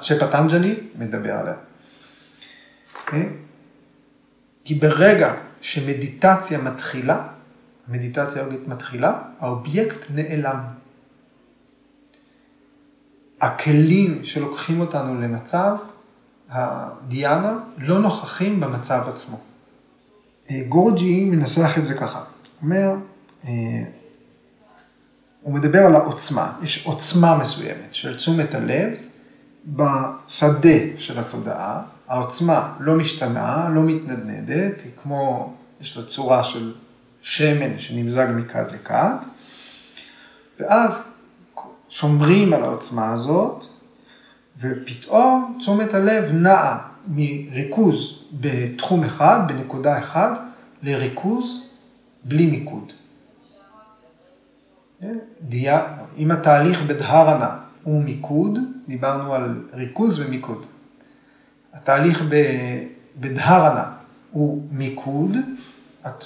שפטנג'לי 0.00 0.74
מדבר 0.98 1.32
עליה. 1.32 1.54
Okay? 3.06 3.26
כי 4.64 4.74
ברגע 4.74 5.34
שמדיטציה 5.60 6.58
מתחילה, 6.58 7.26
מדיטציה 7.88 8.42
יוגית 8.42 8.68
מתחילה, 8.68 9.22
האובייקט 9.40 9.98
נעלם. 10.14 10.58
הכלים 13.40 14.24
שלוקחים 14.24 14.80
אותנו 14.80 15.20
למצב 15.20 15.76
הדיאנה 16.50 17.58
לא 17.78 17.98
נוכחים 17.98 18.60
במצב 18.60 19.02
עצמו. 19.08 19.40
אה, 20.50 20.62
גורג'י 20.68 21.24
מנסח 21.24 21.78
את 21.78 21.86
זה 21.86 21.94
ככה, 21.94 22.18
הוא 22.18 22.26
אומר, 22.62 22.94
אה, 23.44 23.52
הוא 25.42 25.54
מדבר 25.54 25.78
על 25.78 25.94
העוצמה, 25.94 26.52
יש 26.62 26.86
עוצמה 26.86 27.38
מסוימת 27.38 27.94
של 27.94 28.16
תשומת 28.16 28.54
הלב 28.54 28.90
בשדה 29.66 30.98
של 30.98 31.18
התודעה, 31.18 31.82
העוצמה 32.12 32.72
לא 32.80 32.94
משתנה, 32.94 33.68
לא 33.74 33.82
מתנדנדת, 33.82 34.80
היא 34.80 34.92
כמו, 35.02 35.52
יש 35.80 35.96
לה 35.96 36.04
צורה 36.04 36.44
של 36.44 36.72
שמן 37.22 37.78
שנמזג 37.78 38.26
מכד 38.36 38.64
לכד, 38.74 39.14
ואז 40.60 41.16
שומרים 41.88 42.52
על 42.52 42.64
העוצמה 42.64 43.12
הזאת, 43.12 43.66
ופתאום 44.60 45.56
תשומת 45.58 45.94
הלב 45.94 46.32
נעה 46.32 46.88
מריכוז 47.08 48.24
בתחום 48.40 49.04
אחד, 49.04 49.40
בנקודה 49.48 49.98
אחת, 49.98 50.40
לריכוז 50.82 51.70
בלי 52.24 52.46
מיקוד. 52.46 52.92
דיה, 55.40 55.86
אם 56.18 56.30
התהליך 56.30 56.82
בדהרנה 56.82 57.56
הוא 57.82 58.02
מיקוד, 58.02 58.58
דיברנו 58.88 59.34
על 59.34 59.68
ריכוז 59.74 60.20
ומיקוד. 60.20 60.66
התהליך 61.72 62.22
בדהרנה 63.16 63.92
הוא 64.30 64.62
מיקוד, 64.70 65.36
את 66.06 66.24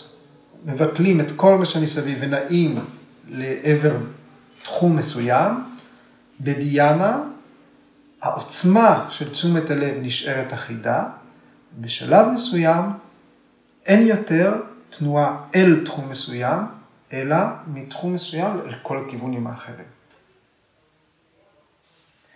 מבטלים 0.65 1.21
את 1.21 1.33
כל 1.37 1.59
מה 1.59 1.65
שמסביב 1.65 2.19
ונעים 2.21 2.79
לעבר 3.29 3.97
תחום 4.63 4.97
מסוים. 4.97 5.65
בדיאנה 6.41 7.23
העוצמה 8.23 9.07
של 9.09 9.31
תשומת 9.31 9.71
הלב 9.71 9.95
נשארת 10.03 10.53
אחידה, 10.53 11.05
בשלב 11.81 12.27
מסוים 12.35 12.85
אין 13.87 14.07
יותר 14.07 14.55
תנועה 14.91 15.43
אל 15.55 15.85
תחום 15.85 16.09
מסוים, 16.11 16.61
אלא 17.13 17.37
מתחום 17.67 18.15
מסוים 18.15 18.61
אל 18.67 18.75
כל 18.83 19.05
הכיוונים 19.07 19.47
האחרים. 19.47 19.87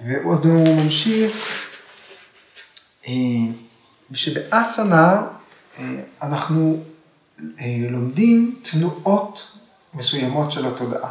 ועוד 0.06 0.46
הוא 0.46 0.82
ממשיך, 0.82 1.69
שבאסנה 4.14 5.26
אה, 5.78 5.94
אנחנו 6.22 6.82
אה, 7.60 7.86
לומדים 7.90 8.54
תנועות 8.62 9.52
מסוימות 9.94 10.52
של 10.52 10.66
התודעה. 10.66 11.10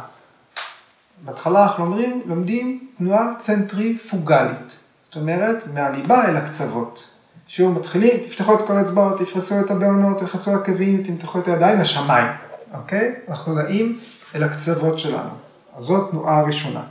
בהתחלה 1.24 1.62
אנחנו 1.62 1.84
אומרים, 1.84 2.22
לומדים 2.26 2.88
תנועה 2.98 3.32
צנטריפוגלית, 3.38 4.78
זאת 5.04 5.16
אומרת, 5.16 5.66
מהליבה 5.74 6.28
אל 6.28 6.36
הקצוות. 6.36 7.10
שיעור 7.48 7.72
מתחילים, 7.72 8.16
תפתחו 8.28 8.54
את 8.54 8.66
כל 8.66 8.76
האצבעות, 8.76 9.20
תפרסו 9.20 9.60
את 9.60 9.70
הבעונות, 9.70 10.18
תלחצו 10.18 10.54
עקבים, 10.54 11.02
תמתחו 11.02 11.38
את 11.38 11.48
הידיים 11.48 11.80
לשמיים, 11.80 12.26
אוקיי? 12.74 13.14
אנחנו 13.28 13.54
נעים 13.54 13.98
אל 14.34 14.42
הקצוות 14.42 14.98
שלנו. 14.98 15.30
אז 15.76 15.84
זאת 15.84 16.10
תנועה 16.10 16.42
ראשונה. 16.42 16.82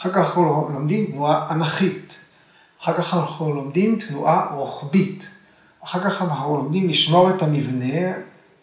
אחר 0.00 0.10
כך 0.10 0.16
אנחנו 0.16 0.70
לומדים 0.74 1.06
תנועה 1.06 1.48
אנכית. 1.50 2.18
אחר 2.82 2.94
כך 2.94 3.14
אנחנו 3.14 3.54
לומדים 3.54 3.98
תנועה 3.98 4.54
רוחבית. 4.54 5.26
אחר 5.84 6.00
כך 6.00 6.22
אנחנו 6.22 6.56
לומדים 6.56 6.88
לשמור 6.88 7.30
את 7.30 7.42
המבנה 7.42 8.12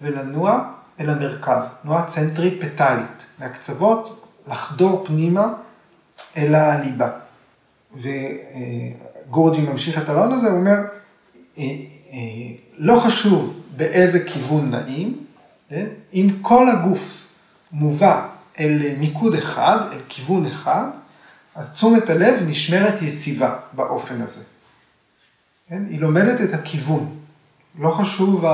ולנוע 0.02 0.72
אל 1.00 1.10
המרכז, 1.10 1.70
תנועה 1.82 2.08
צנטריפטלית, 2.08 3.26
מהקצוות 3.40 4.26
לחדור 4.48 5.06
פנימה 5.06 5.54
אל 6.38 6.56
הליבה. 6.56 7.10
וגורג'י 7.96 9.62
ממשיך 9.62 9.98
את 9.98 10.10
הרעיון 10.10 10.34
הזה, 10.34 10.48
הוא 10.48 10.58
אומר, 10.58 10.78
אה, 11.58 11.64
אה, 12.12 12.20
לא 12.78 13.00
חשוב 13.00 13.62
באיזה 13.76 14.26
כיוון 14.26 14.72
נעים, 14.72 15.26
כן? 15.70 15.86
אם 16.14 16.28
כל 16.42 16.70
הגוף 16.70 17.28
מובא 17.72 18.28
אל 18.60 18.82
מיקוד 18.98 19.36
אחד, 19.36 19.78
אל 19.92 20.00
כיוון 20.10 20.46
אחד, 20.46 20.88
אז 21.56 21.74
תשומת 21.74 22.10
הלב 22.10 22.40
נשמרת 22.48 23.02
יציבה 23.02 23.58
באופן 23.74 24.22
הזה. 24.22 24.44
כן? 25.70 25.84
היא 25.90 26.00
לומדת 26.00 26.42
את 26.42 26.54
הכיוון, 26.54 27.20
לא 27.80 27.92
חשוב 27.92 28.46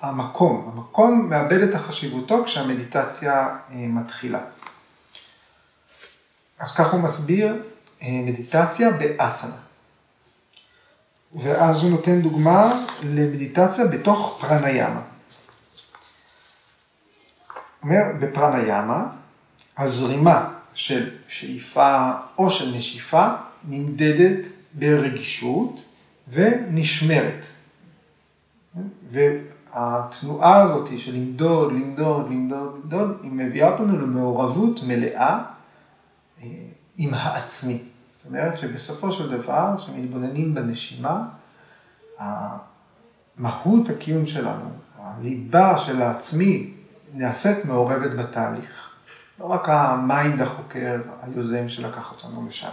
המקום, 0.00 0.72
המקום 0.74 1.30
מאבד 1.30 1.60
את 1.62 1.74
החשיבותו 1.74 2.44
כשהמדיטציה 2.44 3.48
אה, 3.70 3.76
מתחילה. 3.76 4.40
אז 6.58 6.74
ככה 6.74 6.96
הוא 6.96 7.02
מסביר 7.02 7.62
מדיטציה 8.02 8.90
באסנה. 8.90 9.56
ואז 11.34 11.82
הוא 11.82 11.90
נותן 11.90 12.20
דוגמה 12.20 12.84
למדיטציה 13.02 13.86
בתוך 13.86 14.38
פרניאמה. 14.40 15.00
אומר, 17.82 18.02
בפרניאמה, 18.20 19.06
הזרימה 19.78 20.55
של 20.76 21.10
שאיפה 21.28 22.10
או 22.38 22.50
של 22.50 22.76
נשיפה 22.76 23.28
נמדדת 23.68 24.46
ברגישות 24.74 25.84
ונשמרת. 26.28 27.46
והתנועה 29.10 30.62
הזאת 30.62 30.98
של 30.98 31.14
למדוד, 31.14 31.72
למדוד, 31.72 32.30
למדוד, 32.30 32.80
למדוד, 32.82 33.18
היא 33.22 33.32
מביאה 33.32 33.68
אותנו 33.68 33.98
למעורבות 33.98 34.82
מלאה 34.82 35.42
אה, 36.42 36.48
עם 36.96 37.14
העצמי. 37.14 37.82
זאת 38.16 38.26
אומרת 38.26 38.58
שבסופו 38.58 39.12
של 39.12 39.30
דבר, 39.30 39.74
כשמתבוננים 39.78 40.54
בנשימה, 40.54 41.28
מהות 43.36 43.88
הקיום 43.88 44.26
שלנו, 44.26 44.70
הליבה 44.98 45.78
של 45.78 46.02
העצמי, 46.02 46.70
נעשית 47.14 47.64
מעורבת 47.64 48.10
בתהליך. 48.10 48.85
לא 49.38 49.44
רק 49.44 49.68
ה 49.68 49.82
mind 49.82 50.40
החוקר, 50.40 51.02
היוזם 51.22 51.68
שלקח 51.68 52.12
אותנו 52.12 52.46
לשם. 52.48 52.70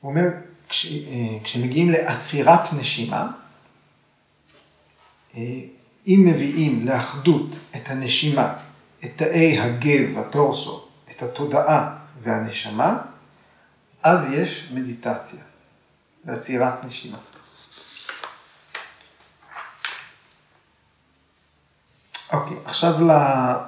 הוא 0.00 0.10
אומר, 0.10 0.28
כש, 0.68 0.86
אה, 0.86 1.38
כשמגיעים 1.44 1.90
לעצירת 1.90 2.72
נשימה, 2.72 3.30
אה, 5.36 5.40
אם 6.06 6.26
מביאים 6.26 6.86
לאחדות 6.86 7.56
את 7.76 7.90
הנשימה, 7.90 8.54
את 9.04 9.10
תאי 9.16 9.58
הגב, 9.58 10.18
הטורסו, 10.18 10.88
את 11.10 11.22
התודעה 11.22 11.96
והנשמה, 12.22 13.02
אז 14.02 14.32
יש 14.32 14.70
מדיטציה 14.74 15.40
לעצירת 16.24 16.84
נשימה. 16.84 17.18
אוקיי, 22.34 22.56
עכשיו 22.64 23.00
למה 23.00 23.58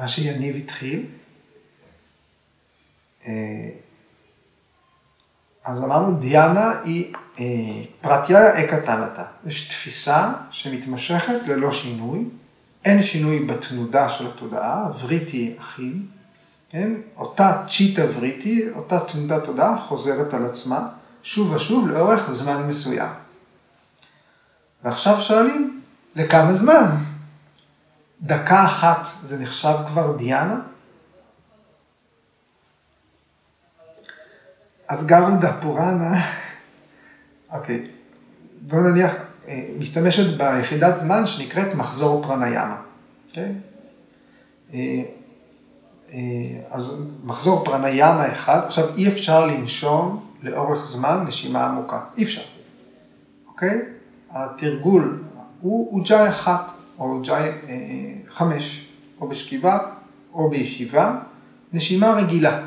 אה, 0.00 0.08
שיניב 0.08 0.56
התחיל. 0.56 1.06
אה, 3.26 3.32
אז 5.64 5.84
אמרנו, 5.84 6.18
דיאנה 6.18 6.80
היא 6.84 7.14
אה, 7.40 7.44
פרטיה 8.00 8.64
אקתנתה. 8.64 9.24
יש 9.46 9.68
תפיסה 9.68 10.32
שמתמשכת 10.50 11.34
ללא 11.46 11.72
שינוי, 11.72 12.24
אין 12.84 13.02
שינוי 13.02 13.38
בתנודה 13.38 14.08
של 14.08 14.26
התודעה, 14.26 14.90
וריטי 15.00 15.54
אחיד, 15.58 16.06
כן? 16.70 16.92
אותה 17.16 17.62
צ'יטה 17.68 18.02
וריטי, 18.14 18.62
אותה 18.74 19.00
תנודת 19.00 19.44
תודעה 19.44 19.78
חוזרת 19.78 20.34
על 20.34 20.46
עצמה 20.46 20.88
שוב 21.22 21.52
ושוב 21.52 21.88
לאורך 21.88 22.30
זמן 22.30 22.66
מסוים. 22.68 23.10
ועכשיו 24.84 25.20
שואלים, 25.20 25.82
לכמה 26.16 26.54
זמן? 26.54 26.86
דקה 28.22 28.64
אחת 28.64 29.06
זה 29.24 29.38
נחשב 29.38 29.74
כבר 29.86 30.16
דיאנה? 30.16 30.60
אז 34.88 35.06
גרודה 35.06 35.52
פוראנה, 35.60 36.30
אוקיי, 37.52 37.86
בואו 38.60 38.80
נניח, 38.80 39.12
אה, 39.48 39.68
משתמשת 39.78 40.36
ביחידת 40.36 40.98
זמן 40.98 41.26
שנקראת 41.26 41.74
מחזור 41.74 42.22
פרניאמה, 42.22 42.76
אוקיי? 43.28 43.54
אה, 44.74 44.78
אה, 46.12 46.18
אז 46.70 47.08
מחזור 47.24 47.64
פרניאמה 47.64 48.32
אחד, 48.32 48.60
עכשיו 48.64 48.96
אי 48.96 49.08
אפשר 49.08 49.46
לנשום 49.46 50.26
לאורך 50.42 50.84
זמן 50.84 51.24
נשימה 51.26 51.66
עמוקה, 51.66 52.00
אי 52.16 52.22
אפשר, 52.22 52.42
אוקיי? 53.48 53.82
התרגול 54.30 55.22
הוא 55.60 55.98
אוג'אי 55.98 56.28
אחת, 56.28 56.72
או 57.02 57.12
אוג'אי 57.12 57.48
אה, 57.68 57.74
חמש, 58.28 58.88
או 59.20 59.28
בשכיבה 59.28 59.78
או 60.34 60.50
בישיבה, 60.50 61.18
נשימה 61.72 62.12
רגילה, 62.12 62.66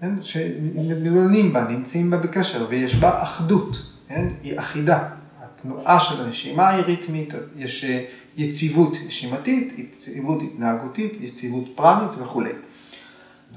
כן? 0.00 0.22
שמתבוננים 0.22 1.52
בה, 1.52 1.64
נמצאים 1.64 2.10
בה 2.10 2.16
בקשר 2.16 2.66
ויש 2.68 2.94
בה 2.94 3.22
אחדות, 3.22 3.76
כן? 4.08 4.28
היא 4.42 4.58
אחידה. 4.58 5.08
התנועה 5.40 6.00
של 6.00 6.24
הנשימה 6.24 6.68
היא 6.68 6.84
ריתמית, 6.84 7.34
יש 7.56 7.84
אה, 7.84 8.04
יציבות 8.36 8.96
נשימתית, 9.06 9.78
יציבות 9.78 10.42
התנהגותית, 10.42 11.20
יציבות 11.20 11.64
פרנית 11.74 12.10
וכולי. 12.18 12.52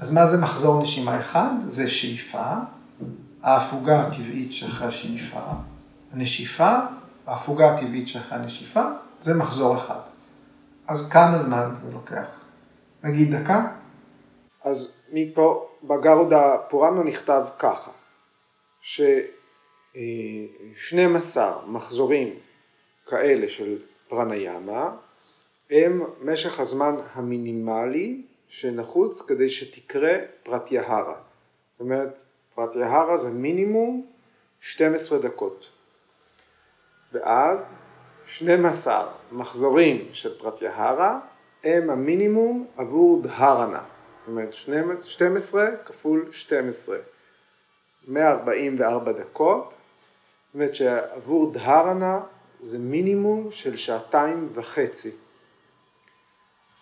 אז 0.00 0.14
מה 0.14 0.26
זה 0.26 0.40
מחזור 0.40 0.82
נשימה 0.82 1.20
אחד? 1.20 1.50
זה 1.68 1.88
שאיפה, 1.88 2.52
ההפוגה 3.42 4.06
הטבעית 4.06 4.52
שאחרי 4.52 4.88
השאיפה, 4.88 5.40
הנשיפה, 6.12 6.76
ההפוגה 7.26 7.74
הטבעית 7.74 8.08
שאחרי 8.08 8.38
הנשיפה, 8.38 8.84
זה 9.24 9.34
מחזור 9.34 9.76
אחד. 9.78 10.00
אז 10.86 11.08
כמה 11.10 11.38
זמן 11.42 11.74
זה 11.84 11.92
לוקח? 11.92 12.40
נגיד 13.04 13.34
דקה? 13.34 13.66
אז 14.64 14.92
מפה 15.12 15.68
בגרודה 15.82 16.56
פורנו 16.68 17.02
נכתב 17.02 17.42
ככה, 17.58 17.90
ש-12 18.80 19.96
מחזורים 21.66 22.34
כאלה 23.06 23.48
של 23.48 23.78
פרניאמה 24.08 24.90
הם 25.70 26.04
משך 26.22 26.60
הזמן 26.60 26.94
המינימלי 27.12 28.22
שנחוץ 28.48 29.22
כדי 29.22 29.50
שתקרה 29.50 30.14
פרטיהרה. 30.42 31.14
זאת 31.72 31.80
אומרת, 31.80 32.22
פרטיהרה 32.54 33.16
זה 33.16 33.30
מינימום 33.30 34.06
12 34.60 35.18
דקות. 35.18 35.66
ואז 37.12 37.74
12 38.26 39.06
מחזורים 39.32 40.08
של 40.12 40.38
פרטיהרה 40.38 41.18
הם 41.64 41.90
המינימום 41.90 42.66
עבור 42.76 43.22
דהרנה. 43.22 43.80
זאת 44.20 44.28
אומרת 44.28 44.54
12 45.04 45.66
כפול 45.84 46.28
12. 46.32 46.96
144 48.08 49.12
דקות. 49.12 49.68
זאת 49.68 50.54
אומרת 50.54 50.74
שעבור 50.74 51.52
דהרנה 51.52 52.20
זה 52.62 52.78
מינימום 52.78 53.48
של 53.50 53.76
שעתיים 53.76 54.48
וחצי. 54.54 55.10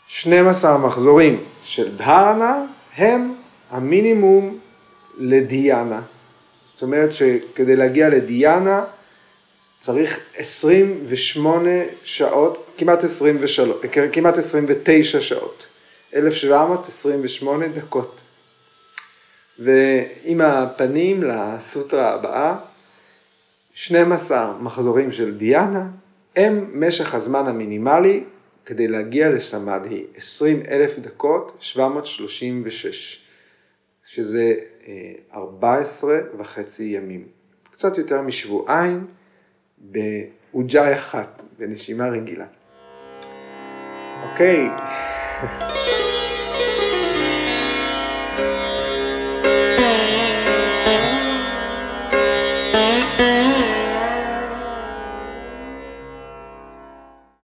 12 0.07 0.79
מחזורים 0.79 1.45
של 1.63 1.97
דהרנה 1.97 2.67
הם 2.97 3.35
המינימום 3.71 4.59
לדיאנה. 5.19 6.01
זאת 6.73 6.83
אומרת 6.83 7.13
שכדי 7.13 7.77
להגיע 7.77 8.09
לדיאנה 8.09 8.85
צריך 9.83 10.21
28 10.37 11.71
שעות, 12.05 12.67
כמעט 12.79 13.05
23, 13.05 13.61
כמעט 14.13 14.39
29 14.39 15.21
שעות, 15.21 15.67
1728 16.15 17.69
דקות. 17.69 18.21
ועם 19.59 20.41
הפנים 20.41 21.23
לסוטרה 21.23 22.15
הבאה, 22.15 22.57
12 23.75 24.59
מחזורים 24.61 25.13
של 25.13 25.39
דיאנה 25.39 25.87
הם 26.37 26.71
משך 26.87 27.15
הזמן 27.15 27.47
המינימלי 27.47 28.25
כדי 28.67 28.89
להגיע 28.89 29.31
לסמדהי, 29.31 30.05
20 30.17 30.63
אלף 30.69 30.99
דקות, 30.99 31.57
736, 31.61 33.25
שזה 34.07 34.55
14 35.35 36.19
וחצי 36.39 36.85
ימים, 36.85 37.27
קצת 37.71 37.99
יותר 37.99 38.23
משבועיים 38.23 39.07
באוג'אי 39.83 40.95
אחת, 40.95 41.43
בנשימה 41.59 42.07
רגילה. 42.09 42.47
אוקיי. 44.23 44.69